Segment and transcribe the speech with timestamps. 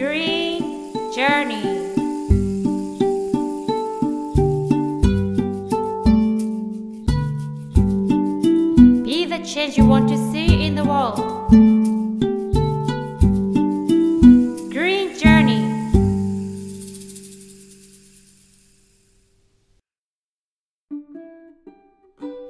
[0.00, 1.60] Green Journey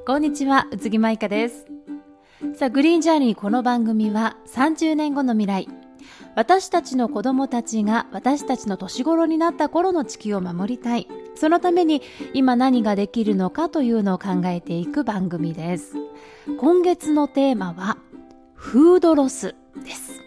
[0.06, 1.66] こんにちは、宇津木舞香です。
[2.54, 5.79] さあ、グリーンジャーニーこの番組は30年後の未来。
[6.34, 11.08] 私たちの子供たちが私たちの年頃になった頃の地球を守りたい。
[11.34, 12.02] そのために
[12.34, 15.94] 今何ができるのかというのを考えていく番組です。
[16.58, 17.98] 今月のテーマは、
[18.54, 19.54] フードロス
[19.84, 20.20] です。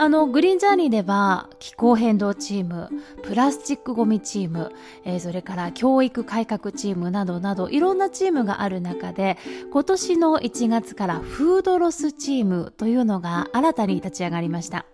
[0.00, 2.88] あの、グリーンジャーニーでは気候変動チーム、
[3.24, 4.70] プラスチックごみチーム、
[5.04, 9.36] えーそれから教育改革チームなどなどいろんなチームがある中で
[9.72, 14.86] 今年の1月からフードロスチームというのが新たに立ち上がりました。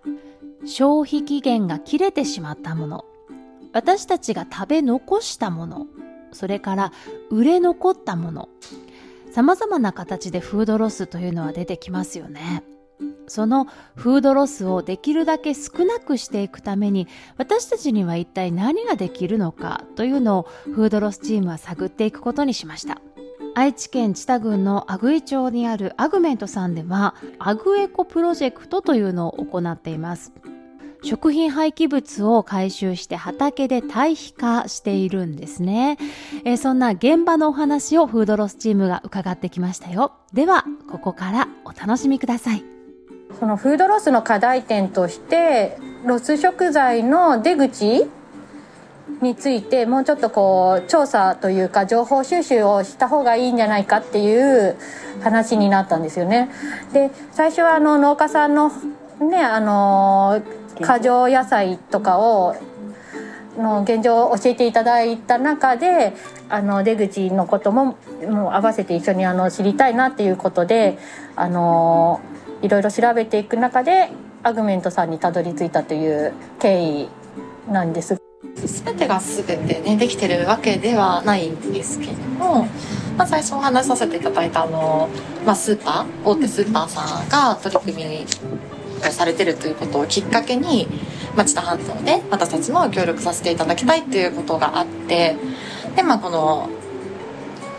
[0.64, 3.04] 消費期限が切れてしまったもの、
[3.74, 5.86] 私たちが食べ残したもの、
[6.32, 6.92] それから
[7.28, 8.48] 売れ残ったもの、
[9.32, 12.64] 様々な形でフードロスというのは出てきますよね。
[13.26, 23.00] そのフードロスをできるだけ少なくしていくために私たちには一体何ができるのかというのをフードロスチームは探っていくことにしました。
[23.56, 30.32] 愛知県知多郡の阿久比町にあるアグメントさんではアグエコプロジェクトというのを行っています。
[31.04, 35.98] 食品廃棄物を回収して畑で堆肥化しているんですね。
[36.44, 40.12] えそんな現場のお話をフードロスチームが伺ってきましたよ。
[40.32, 42.73] では、ここからお楽しみください。
[43.38, 48.04] そのフードロスの課題点としてロス食材の出口
[49.22, 54.76] についてもうちょっとこう調査というか情報収集をした方がいいんじゃないかっていう
[55.22, 56.50] 話になったんですよね。
[56.92, 58.70] で最初はあの農家さんの
[59.20, 60.42] ねあの
[60.82, 62.56] 過剰野菜とかを
[63.56, 66.14] の現状を教えていただいた中で
[66.48, 67.96] あの出口のことも
[68.28, 70.98] もう合わせて一緒にあの知りたいなっていうことで
[71.36, 72.20] あの
[72.64, 74.08] いろいろ調べていく中で
[74.42, 77.08] アグメントさんにたどり着いたという経緯
[77.70, 78.18] なんです。
[78.84, 82.66] 全てが全てねできてるわけではないんですけれども、
[83.18, 85.10] まあ、最初お話しさせていただいたあの、
[85.44, 88.26] まあ、スーパー大手スーパーさんが取り組み
[89.06, 90.86] をされてるということをきっかけに、
[91.36, 95.36] まあ、知多半島で私たちも協力させていただきたいっていうことがあって
[95.96, 96.70] で、まあ、この、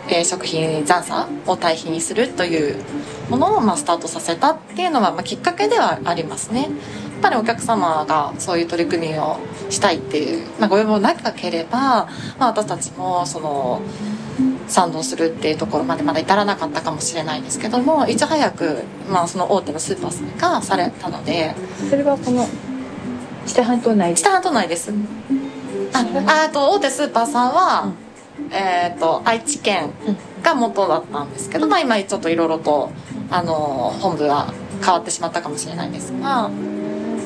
[0.08, 2.76] えー食品残差を堆肥にするという
[3.28, 6.62] ものを、まあ、スタートさせたっていうのは、まあ、きっかけではありますね。
[6.62, 6.70] やっ
[7.22, 9.38] ぱりお客様がそういう取り組みを
[9.70, 12.08] したいっていう、まあ、ご要望なければ、ま
[12.40, 13.80] あ、私たちもその
[14.68, 21.54] 賛同するっていうところまでまだ至らなかったかもしれないですけどもいち早く、まあ、その大手のスーパーさんがされたので
[21.88, 22.46] それはこの
[23.46, 24.92] 知多半島内知多半島内です。
[25.94, 27.92] ああと大手スーパーさんは、
[28.50, 29.92] えっ、と愛知県
[30.42, 32.90] が元だったんですけど、まあ、今ちょっといろいろと
[33.30, 33.54] あの
[34.00, 36.50] 本部は変わってしまったかもしれないんですが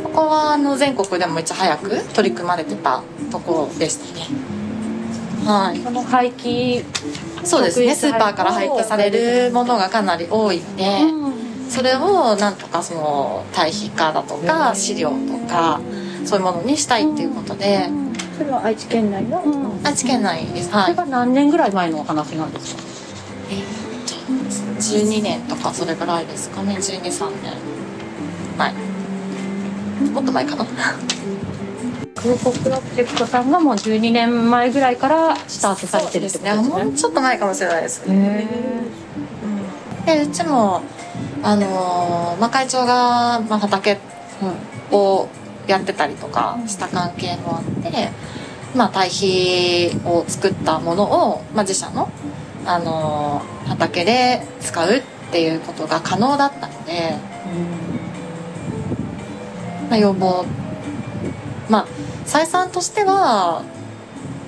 [0.05, 4.27] ここはあの全国でもいち早く取り組まれてたところでしたね。
[5.47, 5.79] はい。
[5.81, 6.85] この廃棄
[7.45, 7.95] そうですね。
[7.95, 11.01] スーパーから廃棄されるものがかなり多いんで、
[11.71, 15.17] それをなんとかその堆肥化だとか飼料と
[15.49, 15.81] か
[16.25, 17.89] そういうものにしたいっていうことで。
[18.37, 19.43] それは愛知県内の、
[19.85, 20.71] 愛知県内です。
[20.73, 20.85] はい。
[20.85, 22.83] それが何年ぐらい前のお話なんですか？
[24.99, 26.77] 12年とかそれぐらいですかね。
[26.77, 27.55] 123年。
[28.59, 28.73] 前。
[30.13, 30.67] もっと前かな。
[32.15, 36.85] 空港プロジェクトさんがもう12年前ぐらいからスタートされてるってことですね。
[36.85, 38.49] もうちょっと前かもしれないですね。
[40.07, 40.83] へでうちも
[41.43, 43.99] あのーまあ、会長が、まあ、畑
[44.91, 45.29] を
[45.67, 48.11] やってたりとかした関係もあって、
[48.75, 52.11] まあ、堆肥を作ったものを、まあ、自社の、
[52.67, 57.15] あのー畑で使うっていうことが可能だったので、
[59.89, 60.45] まあ、要望。
[61.69, 61.87] まあ
[62.27, 63.63] 採算としては、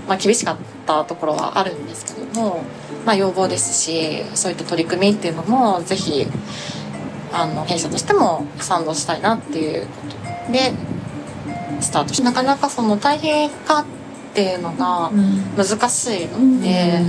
[0.08, 0.56] まあ、厳しかっ
[0.86, 2.62] たところはあるんですけども、
[3.06, 6.26] まあ、要望ですしそういった取り組みっていうのもぜひ
[7.32, 9.92] あの弊社としても賛同したいなっていうこ
[10.46, 10.72] とで
[11.80, 14.01] スタートしなかなかその大変化って
[14.40, 15.10] いうのが
[15.56, 17.00] 難しいので、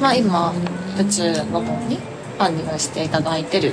[0.00, 0.52] まあ、今
[0.98, 3.72] 宇宙の方にファンディングしていただいてる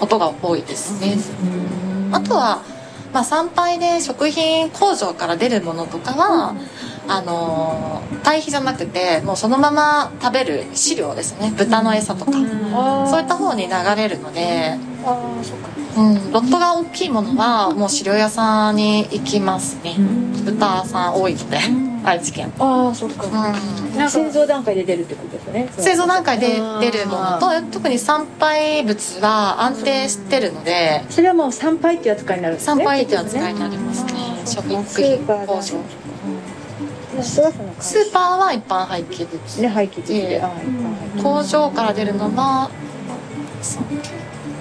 [0.00, 1.16] ことが多いですね。
[2.12, 2.62] あとは、
[3.12, 6.54] まあ、参拝で食品工場から出るものとかは、
[7.08, 11.52] あのー堆肥じゃなくてもうそのまま食べる飼料ですね。
[11.56, 19.96] 豚の餌とか、そういった方に流れるのでああそっかうん、ロットが大きいものはもう飼料屋さんに行きますね。
[20.44, 21.58] 豚さん多いので
[22.04, 22.52] 愛知県。
[22.58, 23.26] ああそっか。
[23.26, 24.10] うん。
[24.10, 25.68] 製造段階で出るってことですね。
[25.78, 26.48] 製造段階で
[26.80, 34.12] 出るものと特に参拝物は安定してるのでそれはもう参拝っていう扱いになるんですね参拝っていう扱いになりますね。
[34.44, 35.62] 食品スーパーだ工場
[37.22, 39.60] スーパースーパーは一般廃棄物。
[39.62, 40.42] ね廃棄物で、
[41.22, 42.70] 工場から出るのは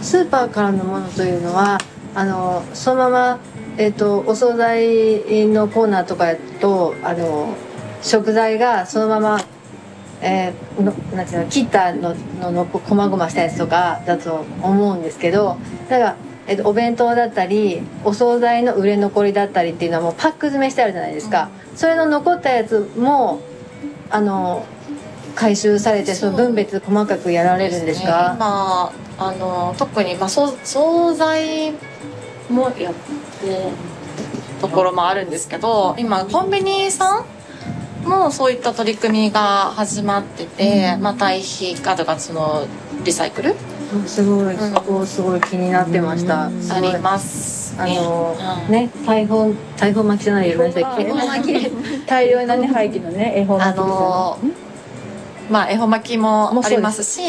[0.05, 1.79] スーパーからのものというのは
[2.13, 3.39] あのそのまま、
[3.77, 7.55] えっとお惣菜のコーナーとかやとあの
[8.03, 9.39] 食材がそのまま、
[10.21, 15.57] えーのなんていうの切ったのののこまごましたやつとかだと思うんですけど
[15.89, 16.15] だから、
[16.47, 23.41] えっとお弁当だったりお惣菜の売れ残りだったりっていうのはもうパック詰めしてあるじゃないですか、それの残ったやつも
[24.11, 24.65] あの
[25.33, 31.73] 回収されてその分別細かくやられるんですか、今あの特に、まあ、そう惣菜
[32.49, 33.55] もやってる
[34.61, 37.25] ところもあるんですけど今コンビニさん
[38.07, 42.67] もそういった取り組みが始まってて、まあ、堆肥あとかその
[43.03, 43.55] リサイクル
[44.07, 46.47] すごい、そこすごい気になってました。
[46.47, 46.49] あ
[46.81, 47.95] りますあね。
[47.95, 48.35] の
[48.67, 48.71] うん。
[48.71, 51.05] ね、大砲、大砲巻きじゃないよ、何でしたっけ。
[52.05, 54.53] 大量なね廃棄のね恵方あ巻きですよのね
[55.49, 57.21] まあ恵方巻きもありますし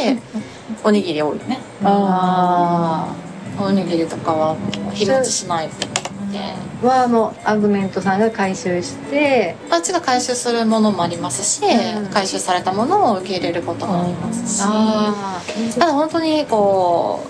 [0.82, 3.14] おにぎり多いねあ
[3.58, 4.56] おにぎりとかは
[4.92, 6.38] 日持ちしないので
[6.82, 6.86] あ。
[6.86, 9.56] はもうアグメントさんが回収して。
[9.70, 12.06] あっちが回収するものもありますし、うん。
[12.08, 15.40] 回収されたものを受け入れることもありますし、あ
[15.74, 17.24] ただ本当にこ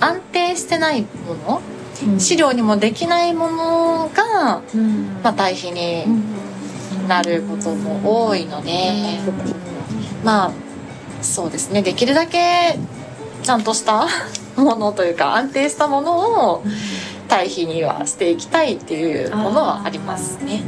[0.00, 1.08] う安定してないも
[1.46, 1.62] の、
[2.18, 4.62] 飼料にもできないものが、あ。
[4.74, 5.20] うん。
[5.22, 6.04] まあ、堆肥に
[7.08, 8.90] なることも多いので、
[10.24, 10.52] まあ
[11.22, 11.82] そうですね。
[11.82, 12.78] できるだけ
[13.42, 14.06] ちゃんとした
[14.56, 16.62] ものというか安定したものを
[17.28, 20.62] 堆肥にはしていきたいっていうものはありますね。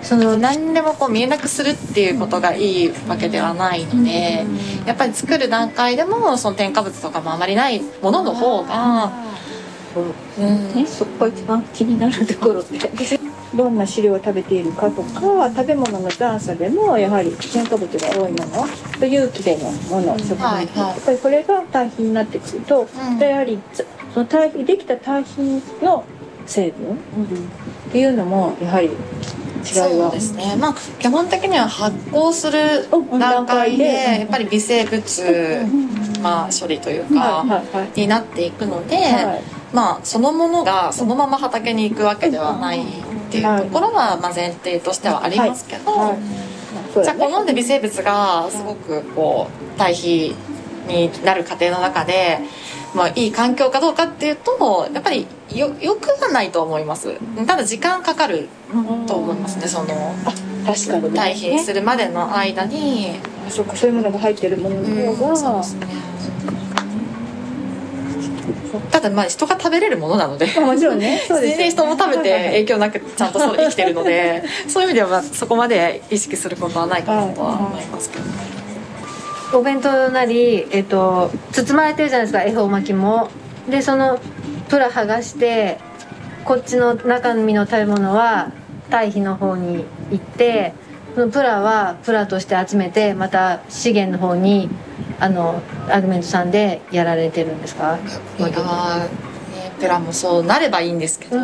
[0.00, 0.04] うん。
[0.04, 4.44] その何でもこう見えなくするっていうことがいいわけではないので、
[4.84, 9.12] やっぱり作る段階でもその添加物とかもあまりないものの方が、
[10.38, 10.74] うん。
[10.74, 12.78] ね、そこが一番気になるところで
[13.54, 18.66] どんな飼料を食べているかとか食べ物の段差でもやはり添加物が多いもの
[18.98, 20.78] と有機でのもの食品、はいはい。
[20.78, 23.18] やっぱりこれが堆肥になってくると、うん。
[23.18, 26.04] やはりつその堆肥できた堆肥の
[26.46, 28.98] 成分っていうのもやはり違いは。
[29.62, 30.56] そうですね。
[30.58, 32.88] まあ基本的には発酵する
[33.18, 33.84] 段階で
[34.20, 35.66] やっぱり微生物、
[36.22, 37.62] まあ、処理というか、
[37.94, 39.42] になっていくので、はい。
[39.72, 42.84] まあそのものがそのまま畑に行くわけではない
[43.32, 46.14] っていうところは、まあ、前提としてはありますけど、
[47.02, 50.34] じゃあ好んで微生物がすごくこう堆肥
[50.86, 52.40] になる過程の中で、
[52.94, 57.16] まあ、いい環境かどうかっていうとやっぱりよよくはないと思います。
[57.46, 58.48] ただ時間かかる
[59.06, 59.86] と思いますねその
[60.66, 61.16] 確かにね。
[61.16, 63.14] 堆肥にするまでの間に、
[63.48, 65.86] そうかそういうものが入ってるものの方が、そうですね
[68.80, 71.22] ただまあ人が食べれるものなのでまあもちろんね。
[71.28, 78.18] そうです全然人も食べて影響なくちゃんとそう生きてるので そういう意味ではまあそこまで意識することはないかなとは思いますけ
[79.52, 82.44] ど、お弁当なり、えっと、包まれてるじゃないですか。
[82.44, 83.28] 恵方巻きも。
[83.68, 84.18] でその
[84.68, 85.78] プラ剥がして
[86.44, 88.52] こっちの中身の食べ物は
[88.90, 90.72] 堆肥の方に行って
[91.14, 94.68] そのプラはプラとして集めてまた資源の方に
[95.20, 97.98] あのアグメントさんでやられてるんですか？
[99.80, 101.38] ペラもそうなればいいんですけど、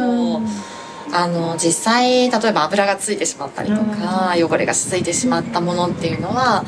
[1.12, 6.64] あの実際例えば油がついてしまったりとか、汚れがついてしまったものっていうのは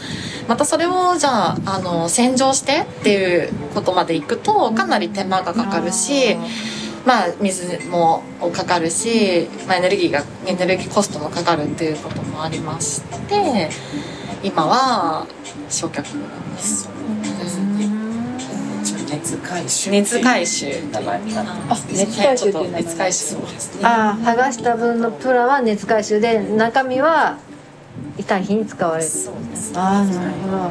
[0.48, 6.36] またそれをじゃああの洗浄してっていうことまでいくとかなり手間がかかるし、
[7.06, 13.70] まあ水もかかるし、まあ、エネルギーがエネルギーコストもかかるっていうこともありまして
[14.42, 15.26] 今は
[15.68, 16.04] 焼却
[16.52, 16.88] です。
[19.10, 19.90] 熱回収。
[19.90, 21.00] 熱回収あ
[21.90, 23.84] 熱回収熱回収ですね。
[23.84, 27.38] ああ剥がした分のプラは熱回収で中身は
[28.26, 29.08] 堆肥に使われる。
[29.08, 30.70] そうですああなるほど。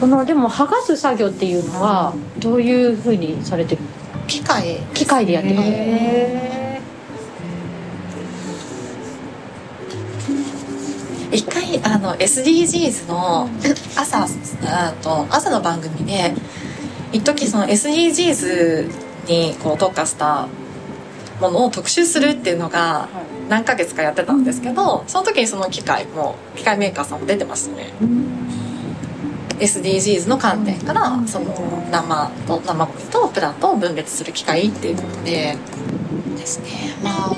[0.00, 3.82] このでも剥がす作業っていうのはどういうふうにされてる
[4.28, 6.77] 機械機械でやってるへ
[11.98, 13.48] あの SDGs の
[13.96, 16.32] 朝あと朝の番組で
[17.12, 18.88] 一時その SDGs
[19.26, 20.46] にこう特化した
[21.40, 23.08] ものを特集するっていうのが
[23.48, 27.92] 何ヶ月かやってたんですけどその時にその機械も機械メーカーさんも出てましたね。
[29.58, 31.46] SDGs の観点からその
[31.90, 35.56] 生と生ゴミとプラと分別する機会っていうことで
[36.36, 36.94] ですね。
[37.02, 37.36] まあ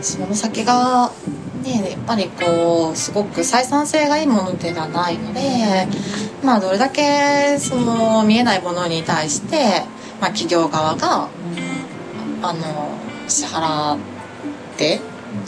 [0.00, 1.12] その先が
[1.62, 5.40] ねやっぱりこうすごく採算性がいいものではないので
[6.44, 9.82] まあどれだけその見えないものに対して、
[10.20, 11.28] まあ、企業側が
[12.42, 13.98] あの支払っ
[14.76, 15.00] て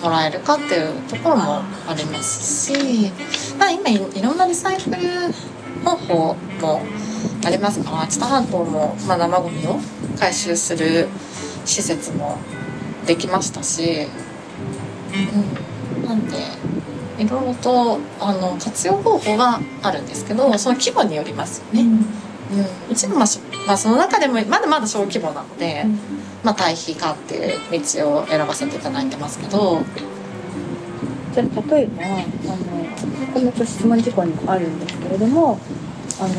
[0.03, 3.13] もらえるかっていうところもありますし、
[3.59, 4.97] ま、今いいろんなリサイクル
[5.85, 6.83] 方法も
[7.45, 9.79] ありますから知多半島も、まあ、生ゴミを
[10.19, 11.09] 回収する
[11.65, 12.39] 施設も
[13.07, 14.07] できましたし、
[15.13, 15.74] うん、
[16.05, 16.37] なんで
[17.19, 21.83] いろいろとあの活用方法はあるんですけどその規模によりますよね。
[22.53, 25.87] うん、うちも、まあしまあ、その中でもまだまだ小規模なので、
[26.43, 29.83] まあ、対比化っていう道を選ばせていただいてますけど。
[31.35, 32.85] じゃあ例えばあの
[33.35, 35.59] この質問事項にもあるんですけれども
[36.21, 36.35] あの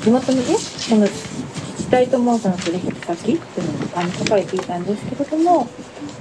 [0.00, 0.54] 地元のね
[0.88, 5.66] この自治体ともその取引先っていうのがあの書かれていたんですけれども、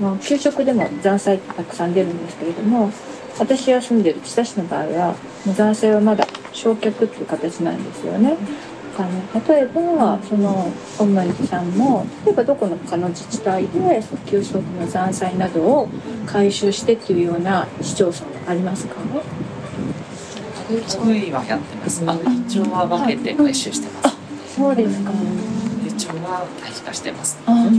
[0.04, 2.92] まあ、給食でも残菜ってたくさん出るんですけれども
[3.40, 5.16] 私が住んでる千田市の場合は
[5.56, 8.36] 残菜はまだ焼却っていう形なんですよね。
[8.96, 9.10] あの
[9.48, 15.90] 例えばそのオンマリさんも例えばどこのかの自治体で給食の残菜などを
[16.28, 18.96] 回収してっていうような市町村はありますか？
[21.04, 22.04] トイはやってます。
[22.06, 22.16] あ、
[22.48, 24.18] 一応は分けて回収してます。
[24.56, 25.12] そうですか。
[25.88, 27.40] 一応は退避化してます。
[27.48, 27.72] あ、はい。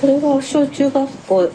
[0.00, 1.50] これは小中学校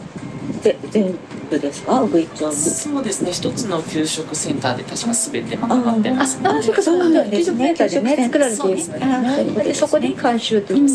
[0.62, 1.14] で全
[1.50, 2.00] 部ですか？
[2.04, 3.32] 部長部そうですね。
[3.32, 6.38] 一つの給食センターで確かすべてまとまってます。
[6.42, 7.74] あ、そうかそうなんですね。
[7.74, 9.64] 給食センターでね作られているですね。
[9.64, 10.88] でそこで回収という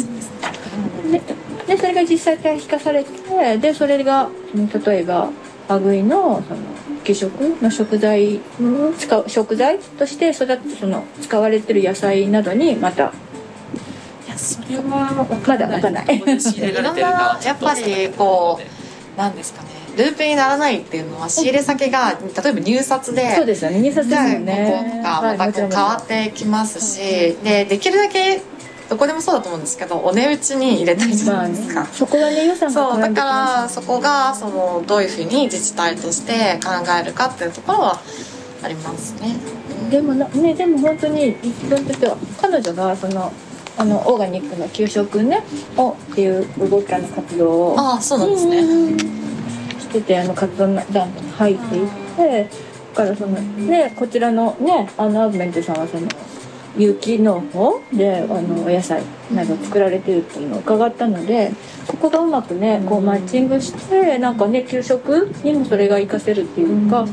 [1.12, 1.22] で
[1.68, 5.30] でそれが実際退避化されてでそれがうん例えば
[5.68, 6.60] アグイのその
[7.04, 13.14] 給食の食材の使う食材として育ってその使われてる野菜などにまた
[14.40, 16.20] それはまだわかんない。
[16.20, 18.60] どこで仕入れられてるかはちょっとやっぱりこ
[19.18, 19.70] なんですかね。
[19.98, 23.82] ループにならないっていうのは仕入れ先が例えば入札でそうですよね。
[23.82, 25.02] 入札ですよね。
[25.04, 28.42] こことかまたこう変わってきますし、でできるだけ
[28.90, 31.86] どこでもそうだと思うんですけどお値打ちに入れたいじゃないですか。
[31.88, 36.70] そこはね予算がそうだからそこがそのどういうふうに自治体として考
[37.00, 38.00] えるかっていうところは
[38.64, 39.36] ありますね。
[39.92, 43.34] でもなねでも本当に自分としては彼女がその
[43.80, 45.42] あのオーガニックの給食ね
[45.78, 49.20] をっていう動きあの活動をああそうなんですね。
[49.80, 52.50] しててあの活動団体に入っていって
[52.94, 56.08] だからそのねこちらのねあのアーグメントさんはその
[56.78, 59.02] 有機農法であのお野菜
[59.34, 61.52] など作られてるっていうのを伺ったので
[61.86, 67.08] そこがうまくねこうマッチングしてなんかね給食にもそれが活かせるっていうか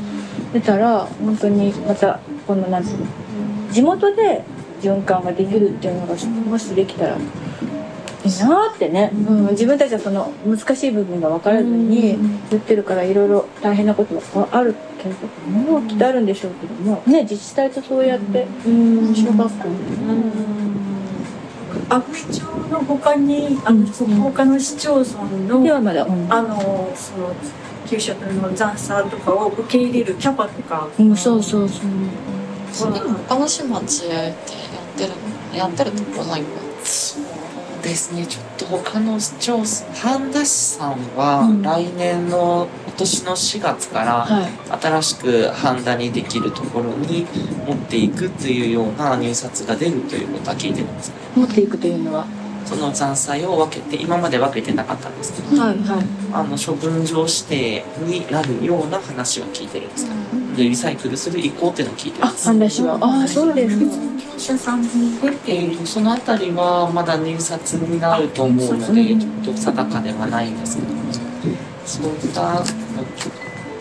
[0.51, 3.05] 出たら本当にまたこのなんていうの
[3.71, 4.43] 地元で
[4.81, 7.19] 循環ができるっていうのがもしできたらい
[8.29, 12.17] いなってね、うん、自分たちはその難しい部分が分からずに
[12.49, 17.01] 言ってるからいろいろ大変なことはあるけれどもきっとあるんでしょうけども。
[17.05, 18.45] ね自治体とそうやって
[19.15, 19.69] 小学校
[21.89, 27.33] 阿久比町の他にあの、その他の市町村のではまだ、うんあのその
[27.87, 31.87] 給食の残差とかを受け入れるキャパとか、うん、そうそうそう。
[32.73, 34.33] それ他の市町でや
[34.97, 35.13] ってる
[35.55, 36.47] やってるとこないか。
[36.83, 37.23] そう
[37.83, 38.25] ですね。
[38.25, 44.49] ちょっと他の市町村、半田市さんは来年の今年の4月からはい
[44.81, 47.27] 新しく半田にできるところに
[47.67, 51.15] 持っていくというような入札が出るということは聞いてるんですね。
[51.35, 52.25] 持っていくというのは？
[52.65, 60.11] その残菜を分けて、今まで分けてなかったんですけど、はいはいあの処分場指定になるような話は聞いてるんですね。
[60.57, 62.45] でリサイクルする意向っていうのを聞いてるあんです。
[62.47, 63.77] 半田市はああそうです
[65.85, 71.13] そのあたりはまだ入札になると思うので、ちょっと定かではないんですけども、
[71.85, 72.63] そういった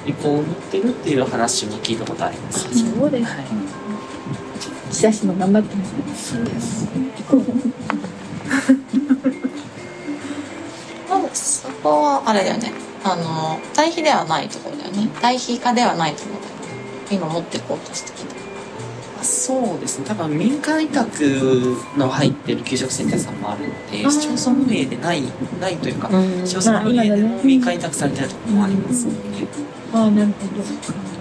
[0.06, 2.60] 意向を持ってるっていう話も聞いたことあります。
[2.60, 3.44] そうですはい
[4.90, 6.88] 千田市も頑張ってますそうです
[11.10, 12.72] まあそこはあれだよね。
[13.04, 15.08] あの対比ではないところだよね。
[15.20, 16.35] 対比化ではないところ。
[17.14, 18.34] 今持っていこうとしてきた。
[19.20, 21.08] あそうですね、多分民間委託
[21.96, 25.22] の入ってる給食センターさんもあるので、市町村運営でない、
[25.58, 26.10] ないというか、
[26.44, 29.46] 市町村運営でも民間委託されてるところもありますので、
[29.94, 30.32] ああなるほ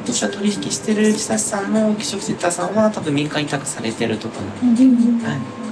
[0.05, 4.83] 私は取引してる自治さんの給食センターさんは多分民間委託されてるところなので、
[5.25, 5.65] はい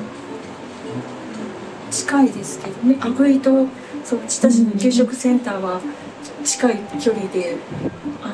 [1.94, 2.98] 近いですけどね。
[3.02, 3.68] 阿久比と
[4.04, 5.80] そう千田市の給食センターは
[6.44, 7.56] 近い距離で
[8.24, 8.34] あの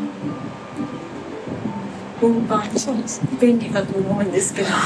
[2.22, 3.22] 運搬そうです。
[3.40, 4.68] 便利だと思うんですけど。
[4.68, 4.82] やは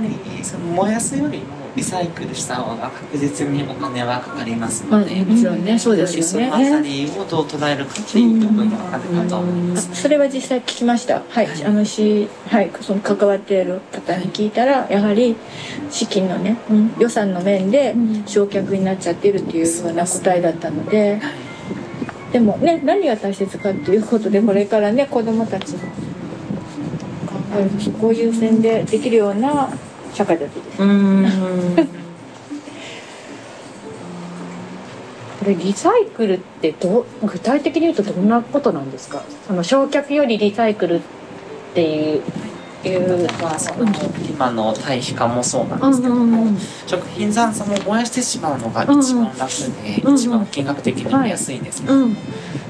[0.00, 1.44] りその燃やすよりも
[1.76, 9.94] リサイクルした方が確実にお金はかかりますので、もちろんねそうですそのよねあたりをどう捉えるかっていう部分があるかと思います。
[9.94, 11.22] それは実際聞きました。
[11.28, 15.36] はい、あのしはいその関わっている方に聞いたらやはり
[15.90, 16.56] 資金のね、
[16.98, 17.94] 予算の面で
[18.26, 21.20] 焼却になっちゃってるっていうような答えだったので、
[22.32, 25.84] でもね何が大切かっていうことでこれからね子どもたちの考
[27.58, 29.68] えるそこを優先でできるような
[30.14, 30.84] 社会だといいです。
[30.84, 31.88] ね
[35.40, 39.22] これリサイクルってどう具体的に言うとどんなことなんですか？
[39.46, 41.00] その焼却よりリサイクルっ
[41.74, 42.22] ていう
[42.88, 43.28] いう。
[43.42, 43.86] まあその
[44.28, 49.50] 今の堆肥化もそうなんですけども、食品残渣も燃やしてしまうのが一番楽
[49.82, 52.16] で、一番金額的にも安いんですけど、うん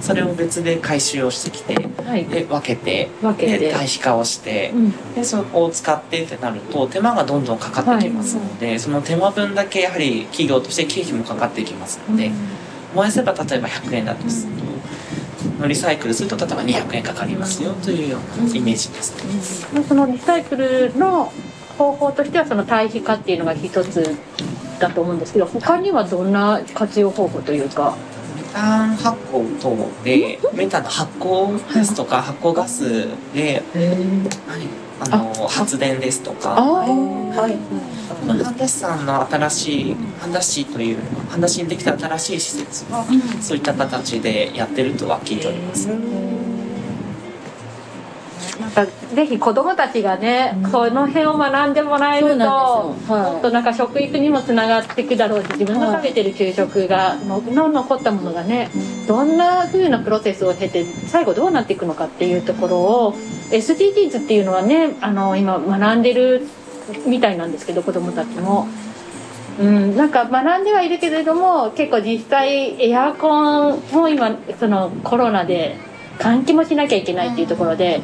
[0.00, 1.74] それを別で回収をしてきて
[2.04, 2.24] はい。
[2.24, 5.14] で分けて堆肥化をして、うん。
[5.14, 12.30] でそこを使ってってなると手間がどんどんかかってきますので、その手間分だけやはり企業として経費もかかってきますので、
[12.94, 14.62] 燃やせば例えば100円だとすると、
[15.66, 19.82] リサイクルすると例えば200円かかりますよというようなイメージですね。
[19.84, 21.32] そのリサイクルの
[21.78, 24.16] 方法としてはその堆肥化っていうのが一つ
[24.78, 27.96] だと思うんですけど他にはどんな活用方法というか？
[28.36, 33.62] メタン発酵等でメタンの発酵ですとか発酵ガスで
[34.48, 34.66] はい
[35.00, 36.50] あの発電ですとか。
[36.50, 37.56] はい。
[38.26, 40.98] ハンダシさんの新しいハンダシという
[41.30, 43.04] ハンダシにできた新しい施設は
[43.40, 45.88] そういった形でやってるとは聞いております。
[48.60, 52.94] なんかぜひ子どもたちがね、この辺を学んでもらえるとは
[53.30, 53.32] い。
[53.32, 58.70] もっとなんか食育にもつながっていくだろうし自分が食べてる給食がのの残ったものがね、
[59.08, 63.14] どんな風なプロセスを経て最後どうなっていくのかっていうところを
[63.50, 66.46] SDGs っていうのはねあの今学んでる
[67.06, 68.66] みたいなんですけど子どもたちも。
[69.58, 75.76] うん、なんか学んではいるけれども結構実際エアコンも今そのコロナで
[76.18, 78.00] 換気もしなきゃいけないっていうところで、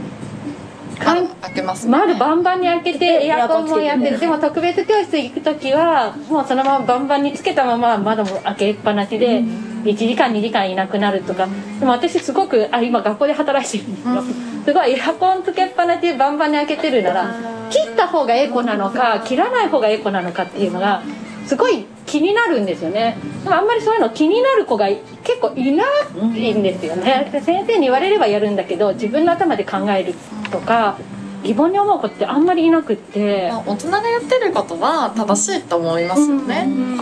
[1.04, 1.92] 窓開けますね。
[1.92, 11.48] 窓バンバンに開けてエアコンもやってるでも特別教室行く時はもうそのままバンバンにつけたまま窓も開けっぱなしで1時間2時間いなくなるとか。
[11.78, 14.22] でも私すごくあ今学校で働いてるんですよ。
[14.64, 17.34] すごいエアコンつけっぱなしでバンバンに開けてるなら
[17.70, 21.02] 切った方がエコなのか切らない方がエコなのかっていうのが
[21.46, 23.16] すごい気になるんですよね。
[23.44, 27.28] でもあんまりそういうの気になる子が結構いないんですよね。
[27.30, 30.14] で先生に言われればやるんだけど自分の頭で考える
[30.50, 30.98] とか
[31.42, 33.48] 疑問に思う子ってあんまりいなくって。
[33.50, 36.96] まあ大人がやってることは正しいと思いますよね、うん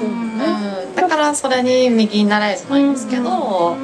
[0.95, 3.77] だからそれに右に習えじゃないですけど、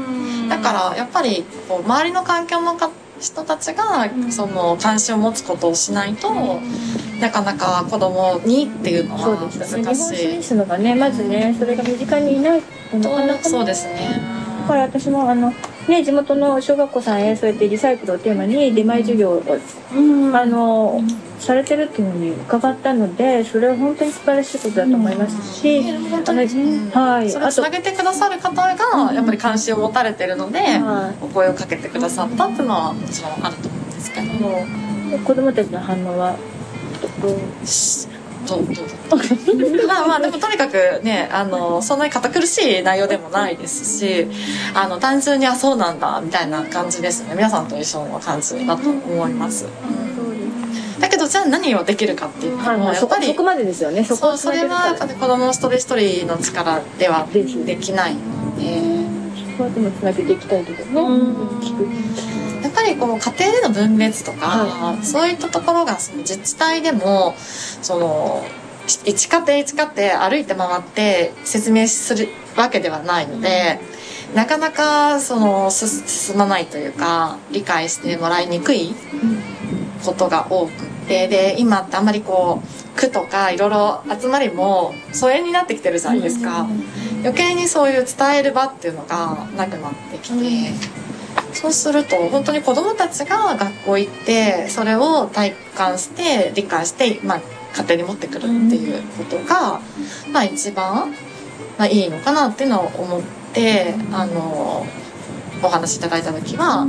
[0.49, 6.31] だからやっぱりこう周りの環境のか人たちがその関心を持つことをしないと、
[7.21, 9.59] なかなか子供にっていうのそうは難し
[9.91, 9.95] い。
[9.95, 13.39] スイスのがねまずねそれが身近にいないとなかな。
[13.39, 14.21] かそうですね。
[14.63, 15.53] だから私もあの、
[15.91, 19.43] ね、地元の小学校さんへそうやってリサイクルをテーマに出前授業を、
[20.33, 21.03] あの
[21.41, 27.31] されてるっていうのに伺ったのでそれは本当に素晴らしいことだと思いますし、本当にあのはい。
[27.31, 34.27] それをつなげてくださる方がやっぱり関心を持たれてるので、はお声をかけてくださったっていうのはもちろんあると思うんですけど。
[34.35, 34.67] も
[35.17, 36.37] い子供たちの反応は？
[38.47, 38.65] どう。
[38.65, 44.29] どうまあまあでもとにかくねあのそんなに堅苦しい内容でもないですし
[44.75, 47.35] あの単純にあそうなんだみたいな感じですね。
[47.35, 49.67] 皆さんと一緒の感じだと思います、
[51.01, 54.05] だけどじゃあ何をできるかっていうのはいはい、そもやっぱりこそこまでですよね。
[54.05, 57.45] そこそれはやっぱり子供一人一人の力ではで
[57.77, 58.81] きないので
[59.53, 60.93] そこはでもつなげていきたいけどね、
[62.91, 68.45] りこの家庭での分別とか、そういったところがその自治体でもその
[68.87, 73.79] 一家庭一家庭歩いて回って説明するわけではないので、
[74.35, 78.95] なかなかそのす進まないというか理解してもらいにくい
[80.05, 80.73] ことが多く
[81.09, 86.69] てで今ってあんまりこう区とかいろいろ集まりも疎遠になってきてるじゃないですか、
[87.23, 90.73] 余計にそういう伝える場っていうのがなくなってきて、
[91.53, 97.41] そうすると本当に子どもたちが学校行ってそれを体感して理解して、まあ、
[97.77, 99.81] 家庭に持ってくるっていうことが、
[100.33, 101.11] まあ、一番、
[101.79, 104.87] まあ、いいのかなっていうのを思ってあの
[105.63, 106.87] お話しいただいた時は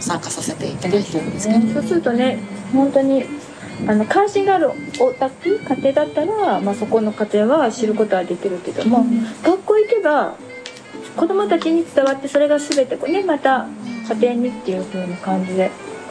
[0.00, 1.60] 参加させていただいたんですけど。
[1.60, 2.38] ね、そうするとね
[2.72, 3.24] 本当に
[3.88, 9.04] あの関心があるお宅家庭だったら、まあ、そこの家庭は知ることはできるけども、
[9.42, 10.36] 学校行けば
[11.16, 13.66] 子供たちに伝わってそれが全てこうねまた
[14.08, 15.70] 家庭にっていう風な感じで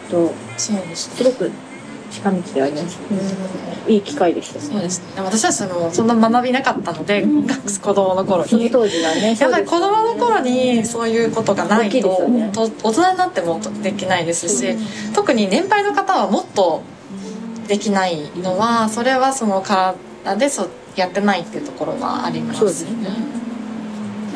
[0.10, 1.15] とそうですね。
[1.15, 1.51] すごく
[2.12, 2.99] 近道であります、
[3.88, 4.60] いい機会でした。
[4.60, 5.21] そうですね。
[5.21, 7.25] 私たちもそんな学びなかったので、
[7.82, 8.49] 子供の頃に。
[8.49, 12.51] その当時はねやっぱり子供の頃にそういうことがないとよね。
[12.53, 14.77] と大人になってもできないですし
[15.13, 16.84] 特に年配の方はもっと
[17.67, 19.95] できないのはそれはその体
[20.38, 23.10] でそうやってないっていうところはありますそうですね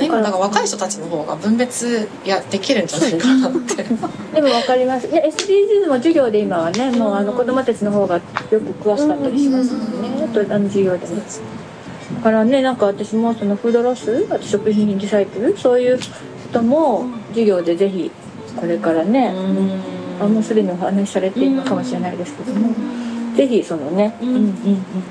[0.06, 3.84] 今だから若い人たちの方が分別やできるんじゃないかなって。
[4.34, 5.10] でも分かります。
[5.10, 10.28] で SDGs も授業で今はねもうあの子供たちの方がよく詳しかったりしますもんね。
[10.32, 11.16] あとあの授業でも。
[11.16, 16.04] だからねなんか私もそのフードロスあと食品リサイクルそういうこ
[16.54, 18.10] とも授業でぜひ
[18.56, 19.34] これからね
[20.22, 22.70] あもうすでにお話しされているのかもしれないですけども。
[23.36, 24.18] ぜひそのね。
[24.22, 24.30] うん。
[24.30, 24.48] うんうん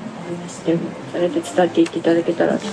[0.05, 0.77] お話して
[1.11, 2.57] されて伝えていっていただけたら。
[2.57, 2.67] 伝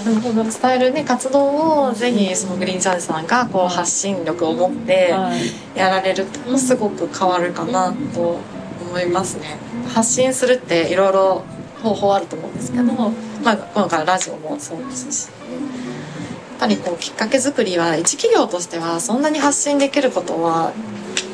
[0.75, 5.79] えるね活動をぜひそのグリーンジャージさんがこう発信力を持ってはい。
[5.79, 8.39] やられるとすごく変わるかなと
[8.81, 9.57] 思いますね。
[9.89, 11.45] 発信するっていろいろ
[11.83, 13.11] 方法あると思うんですけど、ま
[13.53, 15.29] あ今回ラジオもそうですし。
[15.29, 20.73] やっぱりこうきっかけ作りは一企業としてはそんなに発信できることは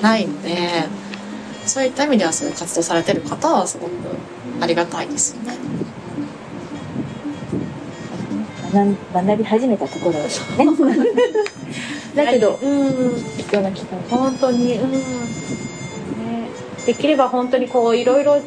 [0.03, 0.57] ないので
[1.67, 3.93] そういった意味ではそういう活動されてる方はすごく
[4.61, 5.53] ありがたいですよね。
[8.73, 10.67] 学ん学び始めたところですね。
[12.15, 13.15] だけどうん。
[13.37, 14.99] 必要な機会本当にうん、ね、
[16.87, 18.41] できれば本当にこういろいろ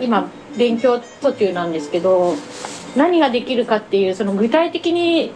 [0.00, 2.34] 今勉強途中なんですけど
[2.96, 5.32] 何ができるかっていうその具体的に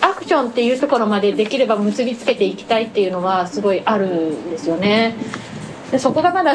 [0.00, 5.14] アクションっていうところまでできれば結びつけていきたいっていうのはすごいあるんですよね。
[5.90, 6.52] でそこがまだ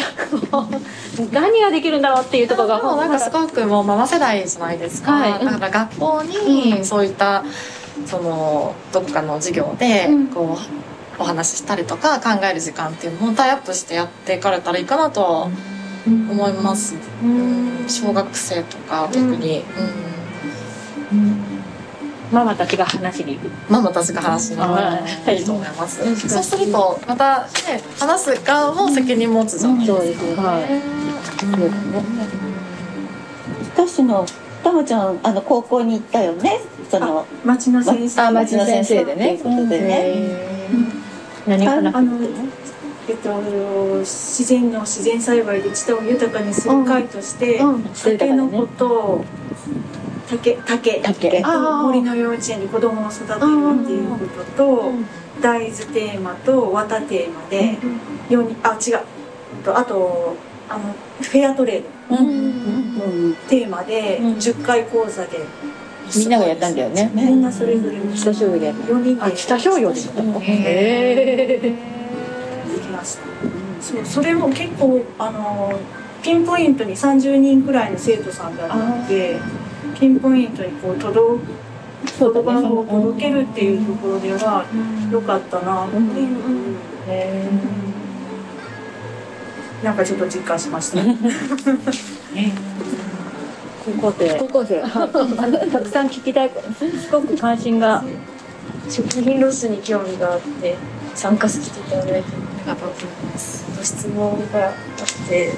[1.31, 5.45] 何ができるんだろうっていうところがもうなんかすごくもうママ世代じゃないですか、はい。
[5.45, 7.43] だから学校にそういった
[8.05, 10.57] そのどっかの授業でこ
[11.19, 15.47] うお話ししたりとか考える時間っていうのをタイアップしてやっていかれたらいいかなとは
[16.05, 17.85] 思います、うん。
[17.87, 19.63] 小学生とか特に、
[21.11, 21.42] うん
[22.33, 23.51] ママたちが話しに行く。
[23.69, 24.99] ママたちが話すのが
[25.31, 30.25] いいと思います、そうするとまたね話す側も責任持つじゃないですか、そうです。
[30.25, 30.63] ねはい。
[31.39, 32.03] そうですね。
[33.75, 34.25] 私の
[34.63, 36.61] たまちゃんあの高校に行ったよね。
[36.89, 38.21] その町の先生。
[38.21, 39.37] あ町の先生でね。
[39.37, 40.53] ということでね。
[41.45, 42.17] 何話あの
[43.05, 43.33] えっと、
[43.99, 49.25] 自然の自然栽培で地を豊かにする会として、タケノコと
[50.37, 51.01] 竹竹。
[51.01, 51.27] 竹。
[51.27, 53.39] えっと森の幼稚園で子供を育てるっ
[53.85, 54.91] ていうことと、
[55.41, 57.77] 大豆テーマと綿テーマで、
[58.29, 58.95] 四人あ違う。
[59.57, 60.35] えっとあと
[60.69, 61.93] あのフェアトレード。
[63.47, 65.39] テーマで10回講座で、
[66.15, 67.11] みんながやったんだよね。
[67.13, 70.21] みんなそれぞれ下醤油でやっ4人で下商用ですか。
[70.21, 71.59] へえ。
[71.59, 71.69] で
[72.79, 73.23] きました、
[73.81, 75.73] そうそれも結構あの
[76.21, 79.39] ピンポイントに30人くらいの生徒さんだったので
[79.99, 81.41] ピンポイントにこう届
[82.19, 84.65] 言葉を届けるっていうところでは
[85.11, 85.85] 良かったな。
[85.87, 86.37] っていう、
[89.83, 91.01] なんかちょっと実感しました、
[93.85, 94.37] 高校生。
[94.39, 94.81] 高校生。
[94.81, 94.87] は
[95.67, 95.71] い。
[95.71, 96.51] たくさん聞きたい。
[96.77, 98.03] すごく関心が。
[98.89, 100.75] 食品ロスに興味があって
[101.15, 102.13] 参加させていただいて。
[102.13, 103.65] ありがとうございます。
[103.77, 104.73] ご質問があっ
[105.29, 105.53] て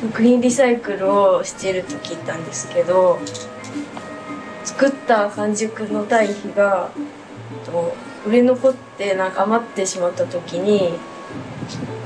[0.00, 3.18] 食品リサイクルをしてると聞いたんですけど
[4.64, 6.90] 作った半熟の堆肥が
[8.24, 10.92] 売れ残ってなんか余ってしまった時に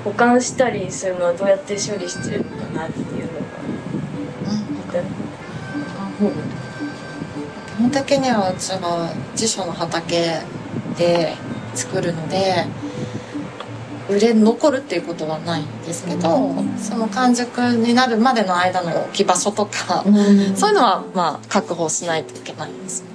[0.04, 3.52] 保管したりするのはどうやって処理してるのかなっていうのが
[7.66, 8.56] 基本的にはう。
[8.56, 10.40] ちは辞書の畑
[10.96, 11.34] で
[11.74, 12.64] 作るので
[14.12, 20.04] 売れ残るっていうことはないんですけど、その完熟になるまでの間の置き場所とか、
[20.54, 23.00] そういうのはまあ確保しないといけないんです。
[23.00, 23.12] よね、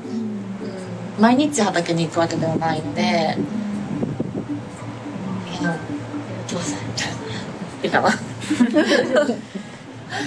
[1.18, 1.22] うん。
[1.22, 3.38] 毎日畑に行くわけではないので、
[5.60, 5.76] あの
[7.84, 8.12] いいかな。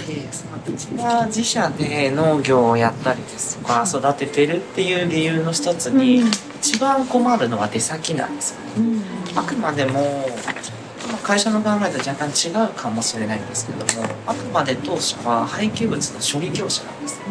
[0.06, 6.22] でそのうちが自社で農業をやったりですとか育ててるっていう理由の一つに
[6.60, 9.00] 一番困るのは出先なんですよね。
[9.36, 9.92] あくまでも
[11.08, 13.84] まあ会社の考えと若干違うかもしれないんですけども
[14.26, 17.24] あくまで当社は廃棄物の処理業者なんですよ。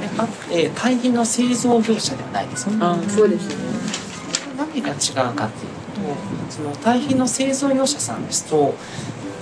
[0.00, 2.78] であって堆肥の製造業者ではないですよね。
[2.84, 3.54] あそうですね
[4.56, 8.74] 何が違うかっていうとその堆肥の製造業者さんですと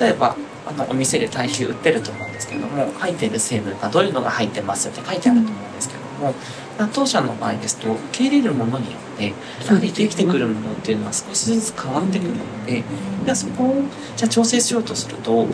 [0.00, 6.35] 例えばあのお店で堆肥売ってると思うんですけども入っている成分がどういうのが入ってますって書いてあると思うんですけども
[6.78, 9.35] まあ当社の場合ですと受け入れるものによって
[9.66, 12.85] やはりできてくるものっていうのは少しずつ変わってくるので
[13.24, 13.83] じゃあそこを
[14.16, 15.46] じゃあ調整しようとすると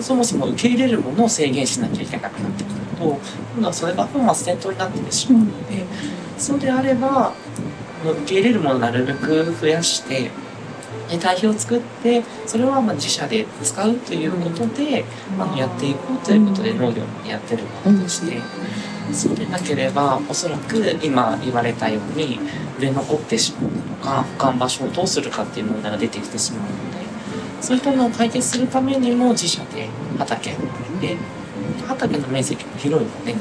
[0.00, 3.20] そもそも受け入れるものを制限しなきゃいけなくなってくると
[3.54, 5.84] 今度はそれが本末転倒になってしまうので
[6.38, 7.34] そうであれば
[8.04, 10.30] 受け入れるものをなるべく増やして
[11.10, 15.04] で堆肥を作ってそれはまあ自社で使うということで、
[15.38, 18.40] あのやっていこうということで農業もやってるものとして、
[19.12, 22.38] そうでなければおそらく今言われたように
[22.80, 27.04] 売れ残ってしまうとか保管場所をどうするかっていう問題が出てきてしまうので
[27.60, 29.88] そういったのを解決するためにも自社で
[30.18, 30.68] 畑を借
[31.02, 31.16] りて
[31.86, 33.34] 畑の面積も広いので、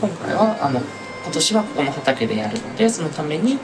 [0.00, 3.58] 今回はあの今年はこの畑でやるのでそのために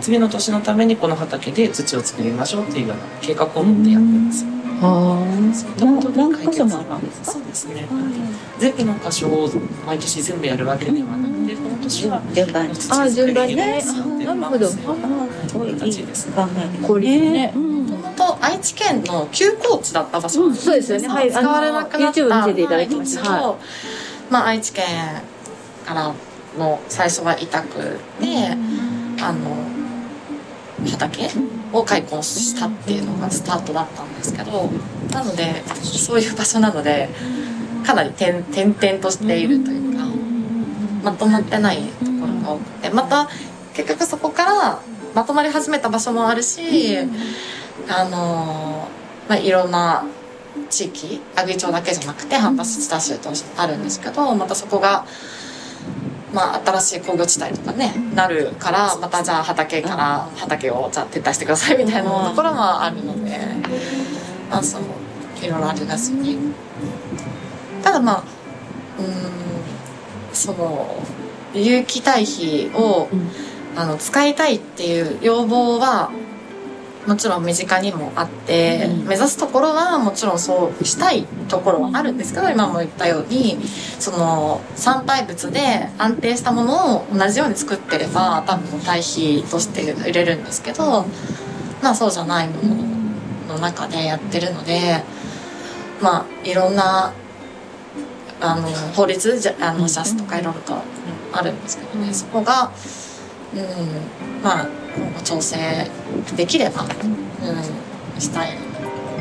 [0.00, 4.56] 次の年のためにこの畑で土を作りましょうっていうような計画を持ってやってます。
[4.76, 6.68] そういったことで解決
[7.22, 7.86] そうですね。
[8.58, 9.48] 全部の箇所を
[9.86, 12.68] 毎年全部やるわけではなくて、この年は順番。
[12.68, 13.48] に土作り順番
[14.46, 15.48] にねですよってあなるほど。
[15.48, 16.32] そういう形ですね。
[16.34, 24.84] 考えて効率ねもともと愛知県の休耕地だった場所なんそうですよねはい使われなくなった YouTube 見せていただきましたはいまあ愛知県
[25.86, 26.12] から
[26.58, 28.56] の最初は委託で、
[29.20, 29.56] あの
[30.90, 31.28] 畑
[31.72, 34.70] を開墾したっていうのがスタートだったんですけど。
[35.12, 37.08] なのでそういう場所なので
[37.84, 40.04] かなり点点々としているというか
[41.02, 43.28] まとまってないところが多くてまた
[43.76, 44.80] 結局そこから
[45.14, 46.96] まとまり始めた場所もあるし
[47.88, 48.88] あの
[49.28, 50.04] まあいろんな
[50.70, 55.06] 地域阿久井町だけじゃなくて半端スタ州とあるんですけどまたそこが。
[56.34, 63.38] まあ、新しい工業地帯とかねなるからまたじゃあ畑から畑をじゃあ撤退してくださいみたいなところもあるので
[64.50, 64.82] まあそう
[65.42, 66.36] いろいろありますよね。
[67.82, 68.24] ただまあ
[68.98, 71.02] うーんその
[71.54, 73.08] 有機堆肥を、
[73.76, 76.10] あの使いたいっていう要望は
[77.06, 83.58] もちろん身近にもあって、目指すところはもちろんそうしたいところはあるんですけど今も言ったように
[84.00, 91.04] その産廃物で安定したものを同じように作ってれば多分堆肥として売れるんですけど
[91.80, 95.04] まあそうじゃないものの中でやってるので
[96.02, 97.12] まあいろんな
[98.40, 100.74] あの法律じゃあのシャスとかいろいろと
[101.32, 102.12] あるんですけどね。
[102.12, 102.72] そこが、
[103.60, 105.56] うん、まあ今後調整
[106.36, 108.56] できれば、うん、したい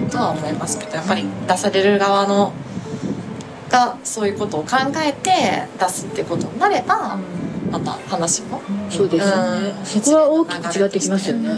[0.10, 2.54] とは思いますけどやっぱり出される側の
[3.70, 7.18] がそういうことを考えて出すってことになれば
[7.72, 9.70] また話も、そうですよね。
[9.70, 11.50] うんそこは大きく違ってきますよね。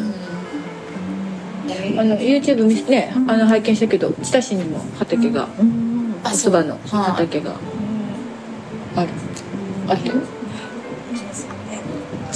[1.97, 5.49] あの YouTube ねあの拝見したけど知多市にも畑が
[6.23, 6.79] あそばのはい。
[7.11, 7.55] 畑が
[8.95, 9.09] ある。
[9.89, 9.95] あ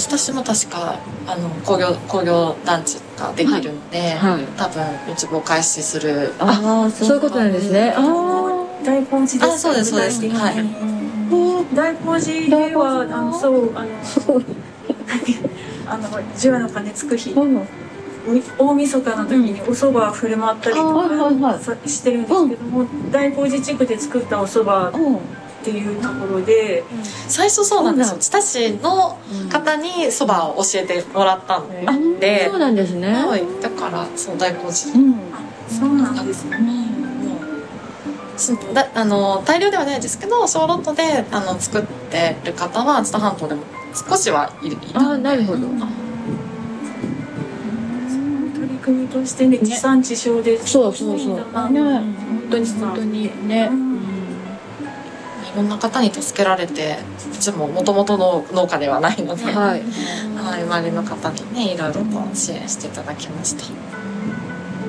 [0.06, 6.32] 私も確かあの工業工業団地ができるので、はい多分うちも開始する。
[6.38, 7.38] あそういうこと。
[7.38, 7.94] なんですね。
[7.96, 8.00] あ
[8.84, 10.28] 大工寺ですあそうですそうです。
[10.28, 10.54] はい
[11.74, 13.88] 大工寺ではあのそうあの
[15.86, 17.34] あの 十話の鐘つく日。
[17.36, 17.66] あうん。
[18.56, 21.54] 大晦日の時にお蕎麦を振る舞ったりとはいはいはい。
[21.54, 25.18] かさしてるんですけども大工寺地区で作ったお蕎麦うん
[25.62, 26.82] っていうところで
[27.28, 28.18] 最初そうなんですよ。
[28.18, 29.16] 知多市の
[29.48, 31.68] 方にそばを教えてもらったの
[32.18, 33.12] で、そうなんですね。
[33.12, 35.14] はい、だからそう大工寺うん。
[35.68, 36.58] そうなんですね。
[38.36, 43.62] すだあの大量ではないですけど小ロットであの作ってる方は知多半島でも
[43.94, 45.58] 少しはいるいたああなるほど。
[45.58, 45.70] 取
[48.68, 51.36] り組みとしてね地産地消でそうそうそう。
[51.36, 51.42] ね。
[51.54, 52.04] あ本
[52.50, 53.70] 当に本当にね
[55.52, 56.98] いろんな方に助けられて
[57.32, 59.82] うちももともとの農家ではないので、はい。
[60.34, 63.64] はい、周りの方にねいろいろと支援していただきました。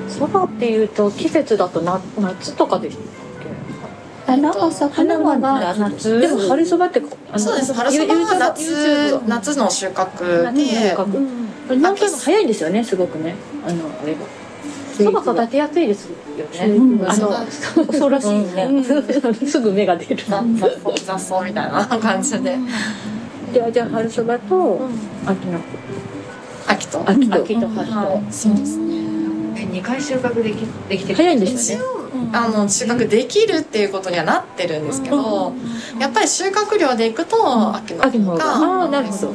[0.08, 3.06] そばっていうと季節だとな夏とかでしたっ
[4.26, 6.20] 花が咲くのはけ夏。
[6.20, 7.02] でも春そばって
[7.36, 7.74] そうです。
[7.74, 13.34] 春そばは夏夏の収穫夏の収で穫何回も早いんですよねすごくね。
[13.66, 14.20] あのあれが
[14.96, 17.08] そば育てやすいですよね、うん。
[17.08, 17.28] あの
[17.86, 18.28] 恐ろしい。
[18.54, 18.84] ね、
[19.46, 20.22] すぐ芽が出る。
[21.04, 22.56] 雑草みたいな感じで。
[23.52, 24.88] じゃあじゃあ春そばと
[25.26, 25.58] 秋の
[26.66, 27.04] 秋と。
[27.08, 27.34] 秋と。
[27.36, 28.32] 秋と春と、はい。
[28.32, 28.94] そうですね。
[29.54, 30.56] 2回収穫でき
[30.88, 31.84] できてる早いんですよね。
[32.32, 35.52] あの収穫できるっていうことにはなってるんですけど、
[36.00, 38.44] やっぱり収穫量でいくと秋の秋の方が。
[38.44, 39.32] があーなるほど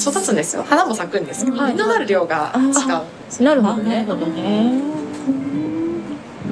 [0.00, 0.64] 育つんですよ。
[0.68, 1.72] 花も咲くんですけどはい。
[1.72, 4.04] 実のなる量が違うなるほどね。
[4.04, 4.90] なるほどね。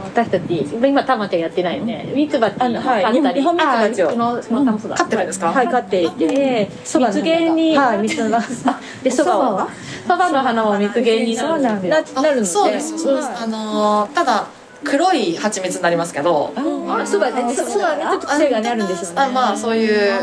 [0.04, 2.10] 私たち今たまちゃんやってないよね。
[2.14, 3.02] ミツバチあのはい。
[3.04, 4.08] 飼ったり日本ミツバチを。
[4.08, 5.52] 飼ってるんですか？
[5.52, 8.40] はい飼っていてそばの蜜源にはい蜜が
[9.02, 9.68] でそばを。
[10.08, 11.78] そばの花も蜜源になる。
[11.78, 12.46] んですよななるので。
[12.46, 13.28] そうですそうです。
[13.28, 14.46] あのーただ
[14.84, 16.52] 黒い蜂蜜になりますけど。
[16.56, 17.52] あそばね。
[17.54, 18.04] そばはね。
[18.04, 19.22] ちょっと癖がねあるんですよね。
[19.22, 20.20] あまあそういう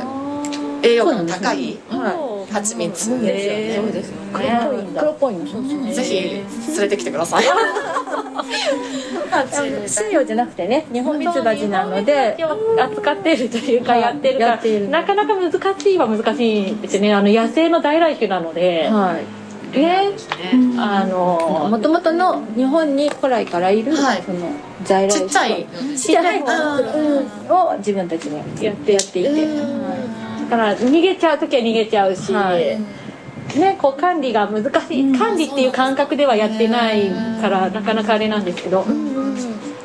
[0.83, 4.87] 栄養価の高いは蜂蜜いでそうですよね。
[4.97, 5.45] 黒っぽいの。
[5.45, 6.43] そうそうぜひ連
[6.81, 7.43] れてきてください。
[9.87, 12.37] 西洋じゃなくてね日本ミツバチなので
[12.79, 14.39] 扱っているというかはいやってる。
[14.39, 14.57] から
[14.89, 17.13] なかなか難しいは難しいですよね。
[17.13, 19.45] あの野生の在来種なので、はい。
[19.77, 20.11] ね
[20.77, 24.23] あのもともとの日本に古来からいる、はい。
[24.25, 24.49] その
[24.83, 26.43] 在来ちっちゃいちっちゃい
[27.49, 29.29] を自分たちでやってやっていて、
[30.49, 32.79] だから逃げちゃう時は逃げちゃうし、はい。
[33.59, 37.09] ね、こう管理が難しい、管理っていう感覚ではやってない
[37.41, 38.85] からなかなかあれなんですけど、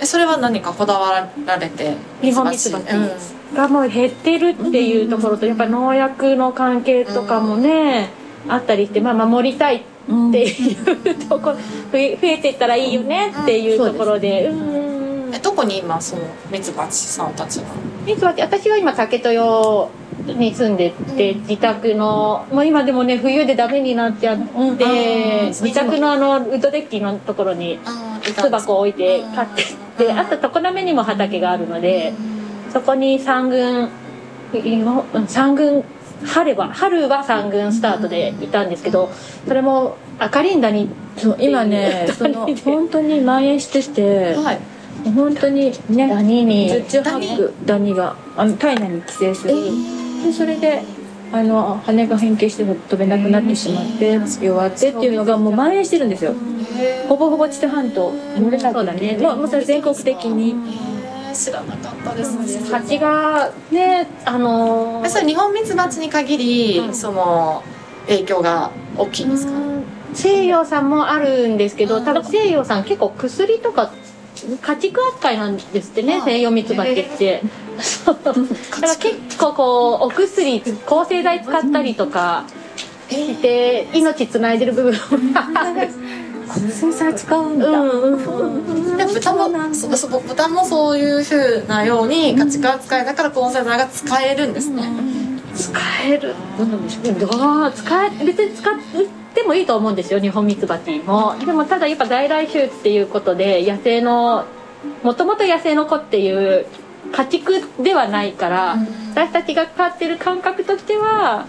[0.01, 3.11] えそれは何かこだわられて日本ミツバチうん。
[3.55, 8.11] がもう減ってるっていうところとやっぱ農薬の関係とかもね、
[8.49, 9.83] あったりして、まあ、守りたいっ
[10.33, 11.57] ていうところ
[11.93, 14.49] 増え増えていったらいいよねっていうところで。
[14.49, 14.90] うん
[15.33, 17.67] えどこに今そのミツバチさんたちが？
[18.07, 19.89] ミツバチ私は今竹豊
[20.27, 24.39] に住んでて自宅のもう今でもね冬でダメになっちゃっ
[24.77, 27.79] て、自宅のあのウッドデッキのところに
[28.23, 29.49] 巣箱を置いて飼っ
[29.97, 32.13] ててあと常滑にも畑があるので
[32.73, 33.91] そこに3軍
[34.53, 35.85] 今うん3軍
[36.25, 39.11] 春は春は3軍スタートでいたんですけど
[39.47, 44.59] それも赤 リンダにそう今ねその本当に蔓延してて、はい
[45.15, 46.69] 本当にねダニに。
[46.69, 47.95] 十中八九ダニ？
[47.95, 49.55] があの体内に寄生する、
[50.25, 50.83] でそれで
[51.33, 56.35] あの羽が変形して飛べなくなってしまって弱ってっていうのがもう蔓延してるんですよ。
[57.09, 58.13] ほぼほぼ知多半島。
[58.39, 60.51] 乗れなくなって、まあ、もうそれ全国的に。
[60.51, 60.91] えー
[61.33, 62.61] 知らなかったです。
[62.61, 67.63] ね蜂がねあのーえそれ日本ミツバチに限り、その
[68.09, 69.53] 影響が大きいんですか、
[70.13, 73.93] 西洋さんもあるんですけど多分西洋さん結構薬とか
[74.61, 77.43] 家畜扱いなんですってね西洋ミツバチって
[78.05, 78.33] だか
[78.81, 82.45] ら結構こうお薬抗生剤使ったりとか
[83.09, 85.89] して命つないでる部分もある
[86.59, 94.83] 水彩使うんだ、うんうんで豚もそそ豚もそういうふうなように家畜扱いだから抗生剤が使えるんですね、
[95.55, 96.35] 使える。
[97.19, 97.73] どう。
[97.73, 98.71] 使え別に使
[99.41, 101.37] ってもいいと思うんですよ日本ミツバチも。
[101.39, 104.45] でもただやっぱ在来種っていうことで野生の
[105.03, 106.67] もともと野生の子っていう
[107.13, 108.77] 家畜ではないから、
[109.13, 111.47] 私たちが飼ってる感覚としては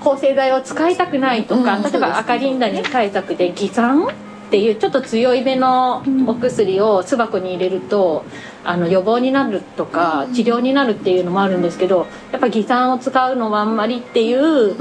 [0.00, 1.82] 抗生剤を使いたくないとか、うん。
[1.82, 4.10] 例えば赤リンダに対策で偽酸っ
[4.50, 8.24] ていうちょっと強いめのお薬を巣箱に入れると
[8.68, 14.74] あの予防になるとか治療になるっていうのもあるんですけどやっぱ偽酸を使うのはあんまりっていう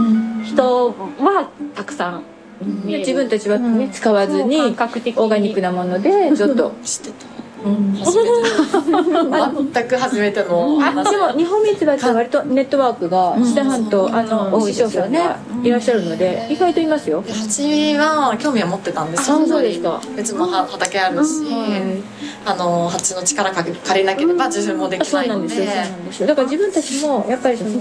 [0.43, 2.23] 人はたくさん
[2.85, 6.71] 自分たちはね、使わずにオーガニックなものでちょっと。
[6.83, 7.34] 知ってた
[9.73, 17.23] 全く初めてのあでも日本ミツバチは割とネットワークが知多半島あのお師匠さんがいらっしゃるので意外といますよ。
[17.27, 19.37] 蜂は興味は持ってたんですよ。
[19.37, 19.99] あそうですか。
[20.15, 21.31] うちもは畑あるし、
[22.45, 25.39] あの蜂の力借り借りなければ受粉もできそないので。
[25.39, 25.65] うなんですよ。
[25.65, 26.27] そうなんですよ。
[26.27, 27.71] だから自分たちもやっぱりその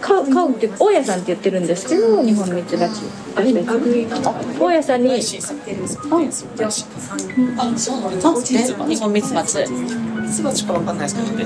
[0.00, 3.02] 飼う飼うって大家さんって言ってるんですけど日本ミツバチ
[4.58, 5.10] 大家さんに。
[7.56, 8.52] あそうなんです。
[8.54, 11.36] ね日本ミツバチミツバチかわかんないですけど。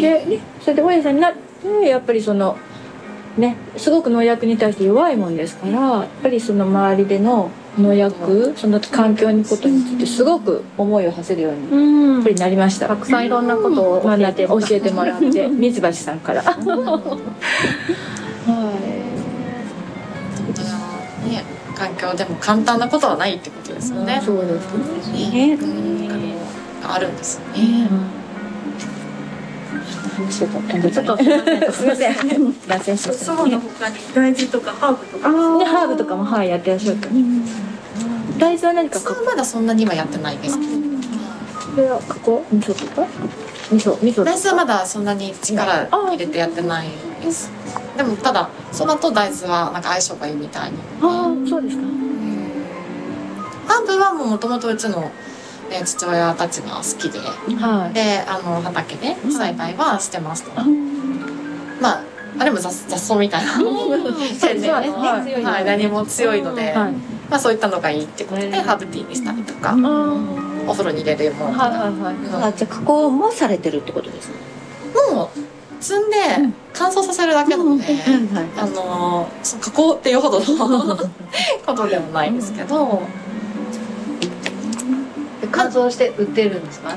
[0.00, 2.56] で、ね、それで大家さんになってやっぱりその
[3.36, 12.88] ねすごく農薬に対して弱いもんですからやっぱりその周りでの農薬その環境にことについてすごく思いを馳せるようにやっぱりなりました。
[12.88, 16.42] たくさんいろんなことを教えて教えてもらってミツバチさんから。
[16.46, 16.58] は
[21.26, 21.30] い。
[21.30, 24.22] ね環境でも簡単なことはないってことですよね。
[24.24, 25.58] そうですね。
[26.84, 27.88] があるんですよね、
[30.14, 32.14] ちょっとすみません。
[32.68, 34.96] 脱線しましたそばの他に大豆とかハー。
[34.96, 37.12] ブとかでハーブとかもはいやってらっしゃるから
[38.38, 40.58] 大豆は何かそまだそんなにはやってないです。
[40.58, 40.72] けど
[41.74, 42.44] これはここ？
[42.52, 43.06] 味噌とか？
[43.72, 46.88] 味噌味噌大豆はまだそんなに力入れてやってない
[47.22, 47.50] です。
[47.96, 50.78] でもただそばと大豆はなんか相性がいいみたいに。
[51.00, 51.82] ああそうですか。
[53.66, 55.10] ハーブはもともとうちの、
[55.70, 57.18] ね、父親たちが好きで。
[57.18, 57.94] はい。
[57.94, 60.64] であの畑で栽培はしてました、
[61.80, 62.02] まあ
[62.36, 63.58] あれも雑雑草みたいな。
[63.58, 64.90] 天然で、はい。
[65.44, 66.92] はい、何も強いので、はい。
[67.30, 69.74] まあ、そういったのがいいってことでハーブティーにしたりとか、あ
[70.66, 72.14] お風呂に入れるものとか、はいはいはい。
[72.48, 74.34] あじゃあ加工もされてるってことですか？
[75.14, 75.28] もう
[75.80, 76.16] 積んで
[76.72, 77.84] 乾燥させるだけなので、
[78.56, 79.28] あの
[79.60, 80.96] 加工っていうほどの
[81.66, 83.02] ことでもないんですけど、
[85.54, 86.90] 乾燥して売ってるんですか？
[86.92, 86.94] い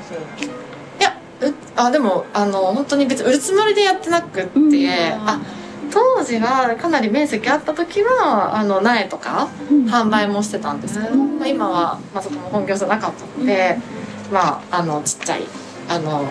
[1.02, 4.50] やうあでもあの本当に別に売るつもりでやってなくって、
[5.14, 5.40] あ
[5.92, 13.78] 当時はかなり面積あった時はあの苗とか販売もしてたんですけど、まあ、今は、まあ、そこも本業じゃなかったので、
[14.32, 15.44] まああのちっちゃい
[15.90, 16.28] あの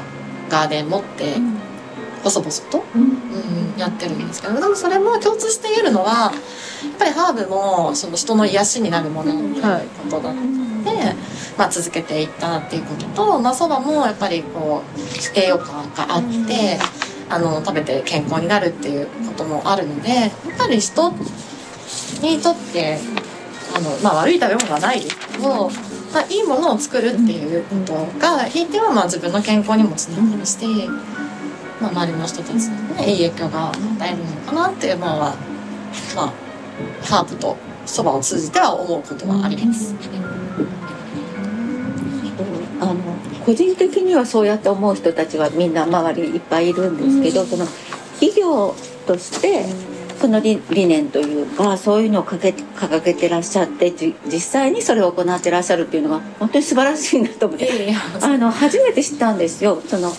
[0.49, 1.37] ガーデン持って
[2.23, 3.17] 細々と、うん。
[3.77, 10.41] やってるんですけどでもそれも共通して言えるのはやっぱりハーブもその人の癒しになるものってことだった
[11.57, 15.73] まあ、続けていったっていうこととまあそばもやっぱりこう栄養価
[16.07, 16.79] があって。
[17.29, 21.13] あの食べて健康になるっていうこともあるのでやっぱり人
[22.23, 22.99] にとって
[23.75, 25.69] あの、まあ、悪い食べ物はないですけど、
[26.13, 30.59] まあ、いいものを作るっていうことがひいてはまあ自分の健康にもつながるし、
[31.81, 33.77] まあ、周りの人たちにねいい影響が与
[34.09, 35.37] えるのかなっていうのは、
[36.15, 36.33] まあ、
[37.03, 37.57] ハーブと
[37.87, 39.95] そばを通じては思うことはあります。
[42.81, 42.97] あの
[43.45, 47.67] 個人的にはそうやって思う人たちはみんな周りいっぱいいるんですけど、その
[48.21, 48.75] 企業
[49.07, 49.65] として
[50.21, 57.95] その理理念というかそういうのをかけ掲げてらっしゃってじ実際にそれを行ってらっしゃるっていうのが本当に素晴らしいなと思って。
[58.21, 59.81] あの初めて知ったんですよ。
[59.87, 60.13] その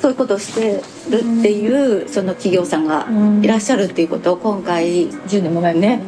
[0.00, 3.06] そういうことをしてるっていうその企業さんが
[3.42, 6.02] いらっしゃるっていうことを今回10年も前ね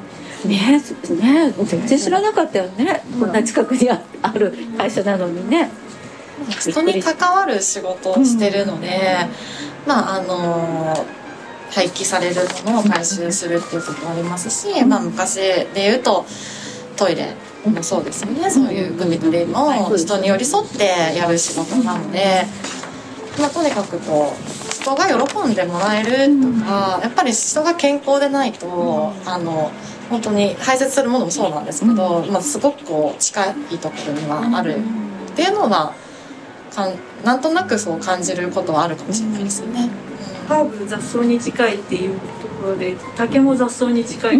[0.45, 0.83] ね
[1.19, 5.71] ね全然知らなかったよね、こんな近くにあある会社なのにね。
[6.61, 8.89] 人に関わる仕事をしてるので、
[9.87, 11.07] まああの
[11.71, 16.25] 廃棄されるものを回収するっていうこともありますし、まあ、昔で言うと
[16.97, 17.35] トイレ
[17.65, 18.51] もそうですよね。
[18.51, 20.85] そういう組み取りも人に寄り添って
[21.17, 22.45] やる仕事なので、
[23.41, 29.73] まあ、とにかくこう人が喜んでもらえるとかやっぱり人が健康でないとあの
[30.09, 34.77] 本当に排泄するものもそうなんですけど、まあ、すごくこう近いところにはある。
[34.77, 35.93] っていうのは
[36.75, 36.95] かん
[37.25, 39.91] なんとなくそう感じることはあるかもしれないですよね。
[40.49, 44.39] ハーブ雑草に近いっていうところで竹も雑草に近い、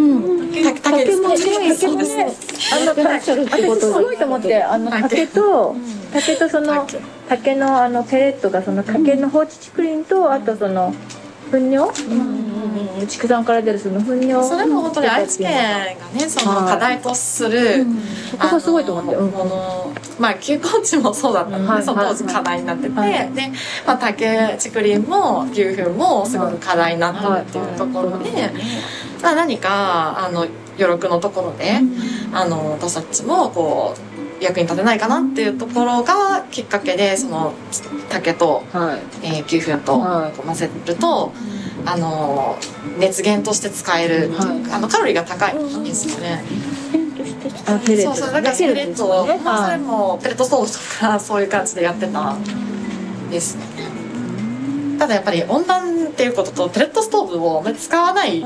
[0.63, 1.37] 竹竹もね
[1.75, 2.33] 竹もね
[2.73, 3.25] あのた私
[3.81, 3.91] す。
[3.93, 5.27] ごいと思ってあの竹。
[5.27, 5.75] と
[6.13, 6.87] 竹とその
[7.29, 10.95] 竹のあのペレットがその竹の放置竹林とあとその
[11.51, 11.91] 糞尿？
[13.09, 17.85] 畜産から出るその糞尿それも本当に愛知県がねその課題とする、
[18.31, 19.33] そこがすごいと思って、うん。
[19.33, 22.95] このまあ休耕地もそうだったので、その当時課題になってて、で、
[23.87, 28.51] まあ、竹竹林も牛糞もすごく課題になってるっていうところで、
[29.23, 30.47] まあ、何かあの
[30.79, 31.81] 余力のところで、
[32.33, 37.55] あの私たちもこう役に立てないかなっていうところがきっかけでその
[38.09, 38.65] 竹と、
[39.23, 41.33] えー牛糞と混ぜると、
[41.85, 42.57] あの
[42.99, 44.31] 熱源として使える、
[44.71, 46.45] あのカロリーが高いんですよね。
[47.67, 52.43] あペレットそうそうだからペレットを、まあ、それもペレットストーブとかそういう感じでやってたん
[53.31, 53.65] ですね。
[54.99, 58.43] ただやっぱり温暖っていうこととペレットストーブをあまり使わない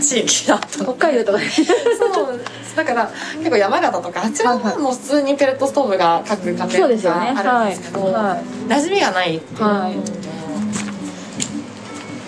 [0.00, 2.40] 地域だった北海道とかそう
[2.78, 7.32] だから結構山形とかあちらはもう普通にペレットストーブが各家庭そうですよね。
[7.32, 8.12] にあるんですけど、はい。
[8.12, 8.38] はい。
[8.68, 10.12] 馴染みがないっていうのと、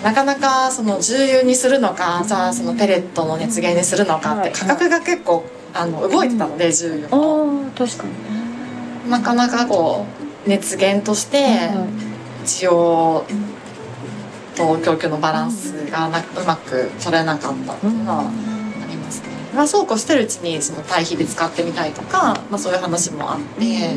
[0.03, 7.71] なかなかその重油にするのかじゃあそのペレットの熱源にするのかって価格が結構あの動いてたので重油も。
[7.77, 10.05] 確かになかなかこ
[10.45, 11.69] う熱源として
[12.43, 13.23] 需要
[14.55, 18.31] と供給のバランスがなうまく取れなかったっていうのは
[19.53, 23.95] まあ、そうこうしてるうちにその堆肥で使ってみたいとか、まあ、そういう話もあって、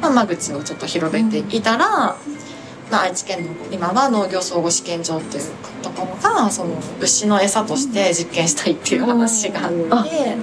[0.00, 2.16] まあ、間口をちょっと広げていたら、
[2.90, 5.44] まあ、愛知県の今は農業総合試験場っていう
[5.82, 10.36] ところがその牛の餌として実験したいっていう話があって。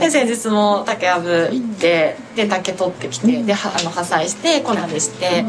[0.00, 5.44] で先日も竹やぶ行ってで竹取ってきてではあの破砕して粉にして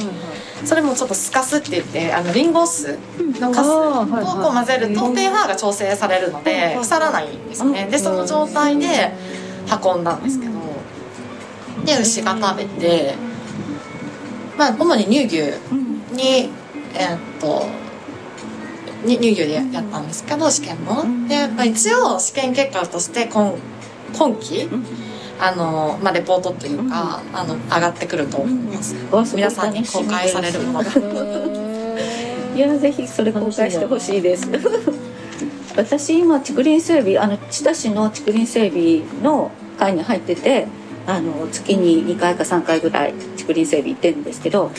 [0.65, 2.97] それもちょっとスカスって言ってあのリンゴ酢
[3.39, 7.87] のカスをこう混ぜると pH が調整されるので腐らないんですね。
[7.89, 9.11] でその状態で
[9.83, 10.53] 運んだんですけど
[11.85, 13.15] で牛が食べて
[14.57, 15.37] まあ主に乳牛
[16.13, 16.49] に
[16.93, 17.65] えーっと
[19.03, 21.03] に乳牛でやったんですけど試験も。
[21.27, 23.55] で、まあ、一応試験結果として今
[24.13, 24.69] 今期
[25.41, 30.91] あの、まあ、レポートというか、あの上がってくると思います、皆さんに公開されるものが。
[32.55, 34.47] いやぜひそれ公開してほしいです。
[35.75, 40.67] 私今竹林整備あの知多市の竹林整備の会に入ってて
[41.07, 44.69] あの月に2回か3回ぐらい竹林整備行ってるんですけど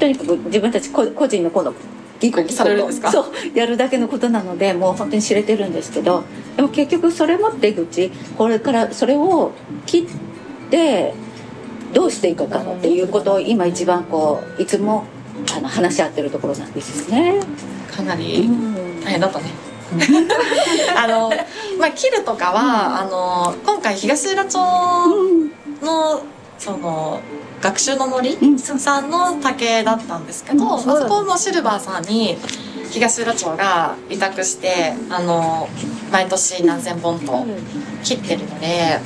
[0.00, 1.74] とにかく自分たち個個人のこの
[2.30, 3.10] ギコギコされるんですか？
[3.10, 3.24] そう
[3.54, 6.24] やるだけのことなのでもう本当に知れてるんですけど
[6.56, 9.52] でも結局それも出口これからそれを
[9.86, 11.14] 切って
[11.92, 15.04] どうしていくかっていうことを今一番こういつも
[15.56, 17.40] あの話し合ってるところなんですよね。
[17.94, 18.48] かなり
[19.04, 19.44] 大変だったね。
[20.96, 21.30] あの
[21.78, 24.58] まあ切るとかは、あの今回東浦町
[25.82, 26.20] の
[26.58, 27.20] その
[27.60, 32.36] 学習の森さんの竹だったんですけど、あそこもシルバーさんに
[32.90, 35.68] 東浦町が委託してあの
[36.12, 37.44] 毎年何千本と
[38.02, 39.00] 切ってるので。